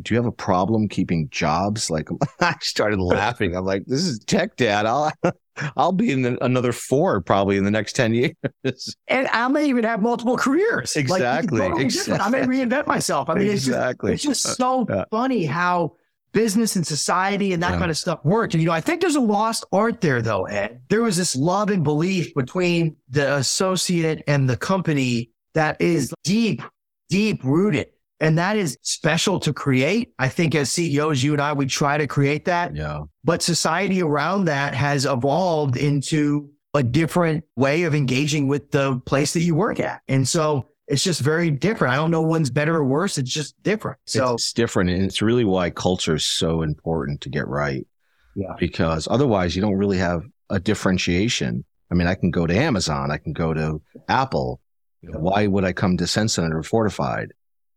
Do 0.01 0.15
you 0.15 0.17
have 0.17 0.27
a 0.27 0.33
problem 0.33 0.89
keeping 0.89 1.29
jobs? 1.31 1.91
Like 1.91 2.09
I 2.41 2.55
started 2.63 2.99
laughing. 2.99 3.55
I'm 3.55 3.67
like, 3.67 3.85
this 3.87 4.07
is 4.07 4.19
tech 4.21 4.57
dad. 4.57 4.87
I'll, 4.87 5.13
I'll 5.77 5.93
be 5.93 6.11
in 6.11 6.23
the, 6.23 6.43
another 6.43 6.73
four 6.73 7.21
probably 7.21 7.59
in 7.59 7.65
the 7.65 7.71
next 7.71 7.95
10 7.95 8.15
years. 8.15 8.97
And 9.09 9.29
I 9.29 9.47
may 9.49 9.67
even 9.67 9.85
have 9.85 10.01
multiple 10.01 10.39
careers. 10.39 10.97
Exactly. 10.97 11.69
Like, 11.69 11.79
exactly. 11.79 12.15
I 12.15 12.31
may 12.31 12.47
reinvent 12.47 12.87
myself. 12.87 13.29
I 13.29 13.35
mean, 13.35 13.51
exactly. 13.51 14.15
it's, 14.15 14.23
just, 14.23 14.31
it's 14.31 14.43
just 14.45 14.57
so 14.57 14.87
yeah. 14.89 15.05
funny 15.11 15.45
how 15.45 15.97
business 16.33 16.77
and 16.77 16.87
society 16.87 17.53
and 17.53 17.63
that 17.63 17.73
yeah. 17.73 17.79
kind 17.79 17.91
of 17.91 17.97
stuff 17.97 18.25
worked. 18.25 18.55
And, 18.55 18.63
you 18.63 18.67
know, 18.67 18.75
I 18.75 18.81
think 18.81 19.01
there's 19.01 19.17
a 19.17 19.21
lost 19.21 19.65
art 19.73 20.01
there, 20.01 20.23
though, 20.23 20.45
Ed. 20.45 20.81
There 20.89 21.03
was 21.03 21.17
this 21.17 21.37
love 21.37 21.71
and 21.71 21.85
belief 21.85 22.35
between 22.35 22.97
the 23.09 23.37
associate 23.37 24.23
and 24.27 24.49
the 24.49 24.57
company 24.57 25.31
that 25.55 25.81
is 25.81 26.13
deep, 26.25 26.63
deep 27.09 27.45
rooted. 27.45 27.89
And 28.21 28.39
that 28.39 28.57
is 28.57 28.79
special 28.83 29.41
to 29.41 29.53
create. 29.53 30.15
I 30.19 30.29
think 30.29 30.55
as 30.55 30.71
CEOs, 30.71 31.23
you 31.23 31.33
and 31.33 31.43
I, 31.43 31.53
we 31.53 31.67
try 31.67 31.99
to 31.99 32.07
create 32.07 32.45
that. 32.45 32.75
Yeah. 32.75 33.01
But 33.25 33.43
society 33.43 34.01
around 34.01 34.45
that 34.45 34.75
has 34.75 35.05
evolved 35.05 35.77
into 35.77 36.49
a 36.75 36.83
different 36.83 37.45
way 37.57 37.83
of 37.83 37.95
engaging 37.95 38.49
with 38.49 38.71
the 38.71 39.01
place 39.05 39.33
that 39.35 39.43
you 39.43 39.55
work 39.55 39.81
at. 39.81 40.03
And 40.09 40.27
so 40.27 40.67
it's 40.89 41.05
just 41.05 41.21
very 41.21 41.51
different. 41.51 41.93
I 41.93 41.97
don't 41.97 42.11
know 42.11 42.23
one's 42.23 42.51
better 42.51 42.77
or 42.77 42.85
worse. 42.85 43.19
It's 43.19 43.33
just 43.33 43.61
different. 43.63 43.99
So 44.07 44.35
it's 44.35 44.53
different. 44.53 44.91
And 44.91 45.03
it's 45.03 45.23
really 45.23 45.45
why 45.45 45.71
culture 45.71 46.17
is 46.17 46.27
so 46.27 46.63
important 46.63 47.21
to 47.23 47.29
get 47.29 47.47
right. 47.49 47.87
Yeah. 48.35 48.55
Because 48.59 49.07
otherwise 49.11 49.55
you 49.55 49.63
don't 49.63 49.77
really 49.77 49.99
have 49.99 50.25
a 50.51 50.59
differentiation. 50.59 51.65
I 51.91 51.95
mean, 51.95 52.09
I 52.09 52.15
can 52.15 52.31
go 52.31 52.47
to 52.47 52.55
Amazon, 52.55 53.11
I 53.11 53.19
can 53.19 53.33
go 53.33 53.55
to 53.55 53.81
Apple. 54.09 54.61
Know, 55.03 55.19
why 55.19 55.49
would 55.49 55.65
I 55.65 55.73
come 55.73 55.97
to 55.97 56.05
Censinet 56.05 56.53
or 56.53 56.63
Fortified? 56.63 57.33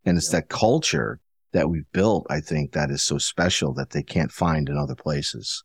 And 0.05 0.17
it's 0.17 0.31
yeah. 0.31 0.39
that 0.39 0.49
culture 0.49 1.19
that 1.53 1.69
we've 1.69 1.91
built, 1.91 2.27
I 2.29 2.39
think, 2.39 2.73
that 2.73 2.91
is 2.91 3.01
so 3.01 3.17
special 3.17 3.73
that 3.73 3.89
they 3.89 4.03
can't 4.03 4.31
find 4.31 4.69
in 4.69 4.77
other 4.77 4.93
places. 4.93 5.63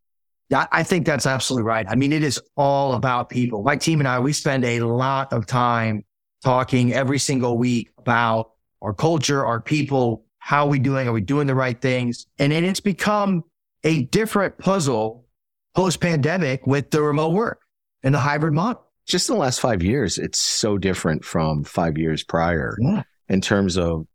Yeah, 0.49 0.67
I 0.73 0.83
think 0.83 1.05
that's 1.05 1.27
absolutely 1.27 1.65
right. 1.65 1.87
I 1.89 1.97
mean, 1.97 2.13
it 2.13 2.23
is 2.23 2.41
all 2.57 2.95
about 2.95 3.29
people. 3.29 3.63
My 3.63 3.77
team 3.77 4.01
and 4.01 4.09
I, 4.09 4.19
we 4.19 4.33
spend 4.33 4.65
a 4.65 4.81
lot 4.81 5.33
of 5.33 5.47
time 5.47 6.05
talking 6.43 6.93
every 6.93 7.19
single 7.19 7.59
week 7.59 7.91
about 7.99 8.53
our 8.83 8.95
culture, 8.95 9.45
our 9.45 9.61
people, 9.61 10.25
how 10.39 10.67
are 10.67 10.69
we 10.69 10.79
doing? 10.79 11.07
Are 11.07 11.13
we 11.13 11.21
doing 11.21 11.47
the 11.47 11.55
right 11.55 11.81
things? 11.81 12.27
And, 12.39 12.53
and 12.53 12.65
it's 12.65 12.81
become 12.81 13.45
a 13.85 14.05
different 14.05 14.59
puzzle 14.59 15.27
post 15.75 16.01
pandemic 16.01 16.67
with 16.67 16.91
the 16.91 17.03
remote 17.03 17.33
work 17.33 17.61
and 18.03 18.15
the 18.15 18.19
hybrid 18.19 18.55
model. 18.55 18.85
Just 19.07 19.29
in 19.29 19.35
the 19.35 19.41
last 19.41 19.61
five 19.61 19.83
years, 19.83 20.19
it's 20.19 20.39
so 20.39 20.79
different 20.79 21.25
from 21.25 21.65
five 21.65 21.99
years 21.99 22.23
prior 22.23 22.77
yeah. 22.81 23.03
in 23.29 23.41
terms 23.41 23.77
of 23.77 24.07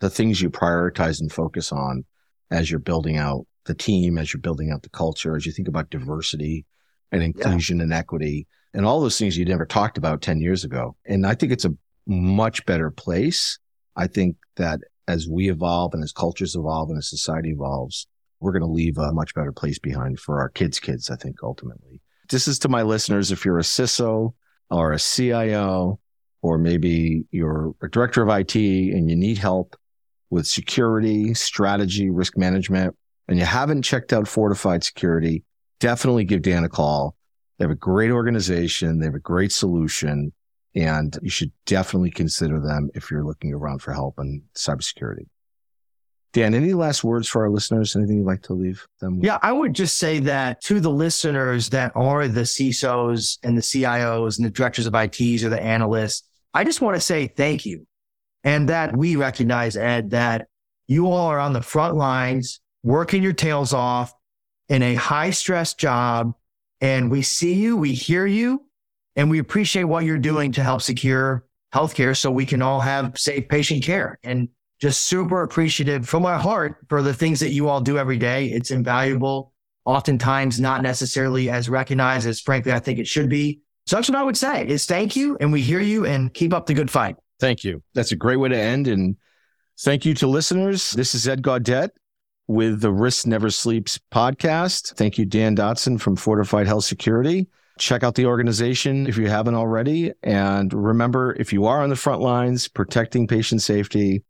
the 0.00 0.10
things 0.10 0.40
you 0.40 0.50
prioritize 0.50 1.20
and 1.20 1.30
focus 1.30 1.70
on 1.72 2.04
as 2.50 2.70
you're 2.70 2.80
building 2.80 3.16
out 3.16 3.46
the 3.66 3.74
team, 3.74 4.18
as 4.18 4.32
you're 4.32 4.40
building 4.40 4.70
out 4.70 4.82
the 4.82 4.88
culture, 4.88 5.36
as 5.36 5.46
you 5.46 5.52
think 5.52 5.68
about 5.68 5.90
diversity 5.90 6.66
and 7.12 7.22
inclusion 7.22 7.78
yeah. 7.78 7.84
and 7.84 7.92
equity 7.92 8.46
and 8.74 8.86
all 8.86 9.00
those 9.00 9.18
things 9.18 9.36
you 9.36 9.44
never 9.44 9.66
talked 9.66 9.98
about 9.98 10.22
10 10.22 10.40
years 10.40 10.64
ago. 10.64 10.96
And 11.06 11.26
I 11.26 11.34
think 11.34 11.52
it's 11.52 11.64
a 11.64 11.74
much 12.06 12.64
better 12.66 12.90
place. 12.90 13.58
I 13.96 14.06
think 14.06 14.36
that 14.56 14.80
as 15.08 15.28
we 15.28 15.50
evolve 15.50 15.94
and 15.94 16.02
as 16.02 16.12
cultures 16.12 16.54
evolve 16.54 16.88
and 16.88 16.98
as 16.98 17.08
society 17.08 17.50
evolves, 17.50 18.06
we're 18.40 18.52
going 18.52 18.62
to 18.62 18.68
leave 18.68 18.98
a 18.98 19.12
much 19.12 19.34
better 19.34 19.52
place 19.52 19.78
behind 19.78 20.18
for 20.18 20.40
our 20.40 20.48
kids' 20.48 20.80
kids, 20.80 21.10
I 21.10 21.16
think, 21.16 21.36
ultimately. 21.42 22.00
This 22.28 22.48
is 22.48 22.58
to 22.60 22.68
my 22.68 22.82
listeners. 22.82 23.30
If 23.30 23.44
you're 23.44 23.58
a 23.58 23.62
CISO 23.62 24.34
or 24.70 24.92
a 24.92 24.98
CIO, 24.98 26.00
or 26.42 26.58
maybe 26.58 27.24
you're 27.30 27.74
a 27.82 27.88
director 27.88 28.22
of 28.22 28.28
IT 28.28 28.54
and 28.56 29.08
you 29.08 29.16
need 29.16 29.38
help 29.38 29.76
with 30.30 30.46
security, 30.46 31.34
strategy, 31.34 32.10
risk 32.10 32.36
management, 32.36 32.96
and 33.28 33.38
you 33.38 33.44
haven't 33.44 33.82
checked 33.82 34.12
out 34.12 34.26
Fortified 34.26 34.82
Security, 34.82 35.44
definitely 35.78 36.24
give 36.24 36.42
Dan 36.42 36.64
a 36.64 36.68
call. 36.68 37.14
They 37.58 37.64
have 37.64 37.70
a 37.70 37.76
great 37.76 38.10
organization. 38.10 38.98
They 38.98 39.06
have 39.06 39.14
a 39.14 39.20
great 39.20 39.52
solution. 39.52 40.32
And 40.74 41.18
you 41.22 41.30
should 41.30 41.52
definitely 41.66 42.10
consider 42.10 42.58
them 42.60 42.90
if 42.94 43.10
you're 43.10 43.24
looking 43.24 43.52
around 43.52 43.80
for 43.80 43.92
help 43.92 44.18
in 44.18 44.42
cybersecurity. 44.54 45.26
Dan, 46.32 46.54
any 46.54 46.72
last 46.72 47.04
words 47.04 47.28
for 47.28 47.42
our 47.42 47.50
listeners? 47.50 47.94
Anything 47.94 48.18
you'd 48.18 48.26
like 48.26 48.42
to 48.44 48.54
leave 48.54 48.86
them 49.00 49.16
with? 49.16 49.26
Yeah, 49.26 49.38
I 49.42 49.52
would 49.52 49.74
just 49.74 49.98
say 49.98 50.18
that 50.20 50.62
to 50.62 50.80
the 50.80 50.90
listeners 50.90 51.68
that 51.70 51.92
are 51.94 52.26
the 52.26 52.40
CISOs 52.40 53.38
and 53.42 53.56
the 53.56 53.60
CIOs 53.60 54.38
and 54.38 54.46
the 54.46 54.50
directors 54.50 54.86
of 54.86 54.94
ITs 54.94 55.44
or 55.44 55.50
the 55.50 55.62
analysts, 55.62 56.22
I 56.54 56.64
just 56.64 56.80
want 56.80 56.96
to 56.96 57.00
say 57.00 57.26
thank 57.26 57.66
you. 57.66 57.86
And 58.44 58.70
that 58.70 58.96
we 58.96 59.16
recognize, 59.16 59.76
Ed, 59.76 60.10
that 60.10 60.48
you 60.86 61.06
all 61.06 61.26
are 61.26 61.38
on 61.38 61.52
the 61.52 61.62
front 61.62 61.96
lines, 61.96 62.60
working 62.82 63.22
your 63.22 63.34
tails 63.34 63.74
off 63.74 64.14
in 64.68 64.82
a 64.82 64.94
high 64.94 65.30
stress 65.30 65.74
job. 65.74 66.34
And 66.82 67.10
we 67.10 67.22
see 67.22 67.54
you, 67.54 67.76
we 67.76 67.94
hear 67.94 68.26
you, 68.26 68.66
and 69.14 69.30
we 69.30 69.38
appreciate 69.38 69.84
what 69.84 70.04
you're 70.04 70.18
doing 70.18 70.50
to 70.52 70.62
help 70.62 70.82
secure 70.82 71.46
healthcare 71.72 72.14
so 72.14 72.30
we 72.30 72.44
can 72.44 72.60
all 72.60 72.80
have 72.80 73.16
safe 73.16 73.48
patient 73.48 73.84
care. 73.84 74.18
And 74.24 74.48
just 74.80 75.04
super 75.04 75.42
appreciative 75.42 76.08
from 76.08 76.24
my 76.24 76.36
heart 76.36 76.78
for 76.88 77.02
the 77.02 77.14
things 77.14 77.38
that 77.38 77.50
you 77.50 77.68
all 77.68 77.80
do 77.80 77.98
every 77.98 78.18
day. 78.18 78.46
It's 78.46 78.72
invaluable, 78.72 79.52
oftentimes 79.84 80.58
not 80.58 80.82
necessarily 80.82 81.48
as 81.48 81.68
recognized 81.68 82.26
as 82.26 82.40
frankly 82.40 82.72
I 82.72 82.80
think 82.80 82.98
it 82.98 83.06
should 83.06 83.28
be. 83.28 83.60
So 83.86 83.96
that's 83.96 84.08
what 84.08 84.18
I 84.18 84.24
would 84.24 84.36
say 84.36 84.66
is 84.66 84.84
thank 84.84 85.14
you 85.14 85.36
and 85.40 85.52
we 85.52 85.60
hear 85.60 85.80
you 85.80 86.04
and 86.04 86.34
keep 86.34 86.52
up 86.52 86.66
the 86.66 86.74
good 86.74 86.90
fight. 86.90 87.14
Thank 87.38 87.62
you. 87.62 87.80
That's 87.94 88.10
a 88.10 88.16
great 88.16 88.38
way 88.38 88.48
to 88.48 88.58
end. 88.58 88.88
And 88.88 89.16
thank 89.80 90.04
you 90.04 90.14
to 90.14 90.26
listeners. 90.26 90.90
This 90.90 91.14
is 91.14 91.28
Ed 91.28 91.42
Gaudet 91.42 91.92
with 92.52 92.80
the 92.80 92.92
Risk 92.92 93.26
Never 93.26 93.50
Sleeps 93.50 93.98
podcast. 94.12 94.94
Thank 94.94 95.18
you, 95.18 95.24
Dan 95.24 95.54
Dodson 95.54 95.98
from 95.98 96.16
Fortified 96.16 96.66
Health 96.66 96.84
Security. 96.84 97.46
Check 97.78 98.04
out 98.04 98.14
the 98.14 98.26
organization 98.26 99.06
if 99.06 99.16
you 99.16 99.28
haven't 99.28 99.54
already. 99.54 100.12
And 100.22 100.72
remember, 100.72 101.34
if 101.38 101.52
you 101.52 101.64
are 101.64 101.82
on 101.82 101.88
the 101.88 101.96
front 101.96 102.20
lines 102.20 102.68
protecting 102.68 103.26
patient 103.26 103.62
safety 103.62 104.22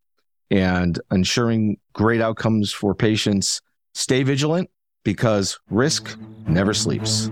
and 0.51 1.01
ensuring 1.11 1.79
great 1.93 2.21
outcomes 2.21 2.73
for 2.73 2.95
patients, 2.95 3.61
stay 3.95 4.23
vigilant 4.23 4.71
because 5.05 5.59
risk 5.69 6.17
never 6.47 6.73
sleeps. 6.73 7.31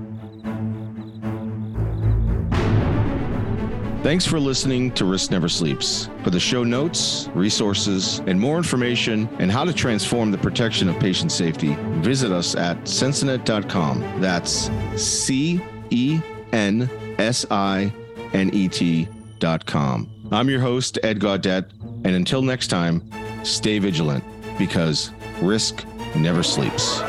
Thanks 4.03 4.25
for 4.25 4.41
listening 4.41 4.93
to 4.93 5.05
Risk 5.05 5.31
Never 5.31 5.47
Sleeps. 5.49 6.09
For 6.25 6.31
the 6.31 6.41
show 6.41 6.65
notes, 6.65 7.29
resources, 7.35 8.21
and 8.21 8.41
more 8.41 8.57
information 8.57 9.29
and 9.39 9.53
how 9.53 9.63
to 9.63 9.75
transform 9.75 10.31
the 10.31 10.39
protection 10.39 10.89
of 10.89 10.99
patient 10.99 11.31
safety, 11.31 11.77
visit 12.01 12.33
us 12.33 12.55
at 12.55 12.79
censinet.com. 12.85 14.21
That's 14.23 14.71
C 14.97 15.61
E 15.91 16.19
N 16.53 16.89
S 17.19 17.45
I 17.51 17.93
N 18.33 18.49
E 18.55 18.69
T.com. 18.69 20.11
I'm 20.33 20.49
your 20.49 20.61
host, 20.61 20.99
Ed 21.03 21.21
Gaudet, 21.21 21.71
and 21.83 22.15
until 22.15 22.41
next 22.41 22.69
time, 22.69 23.03
stay 23.45 23.79
vigilant 23.81 24.25
because 24.57 25.11
risk 25.43 25.85
never 26.17 26.43
sleeps. 26.43 27.03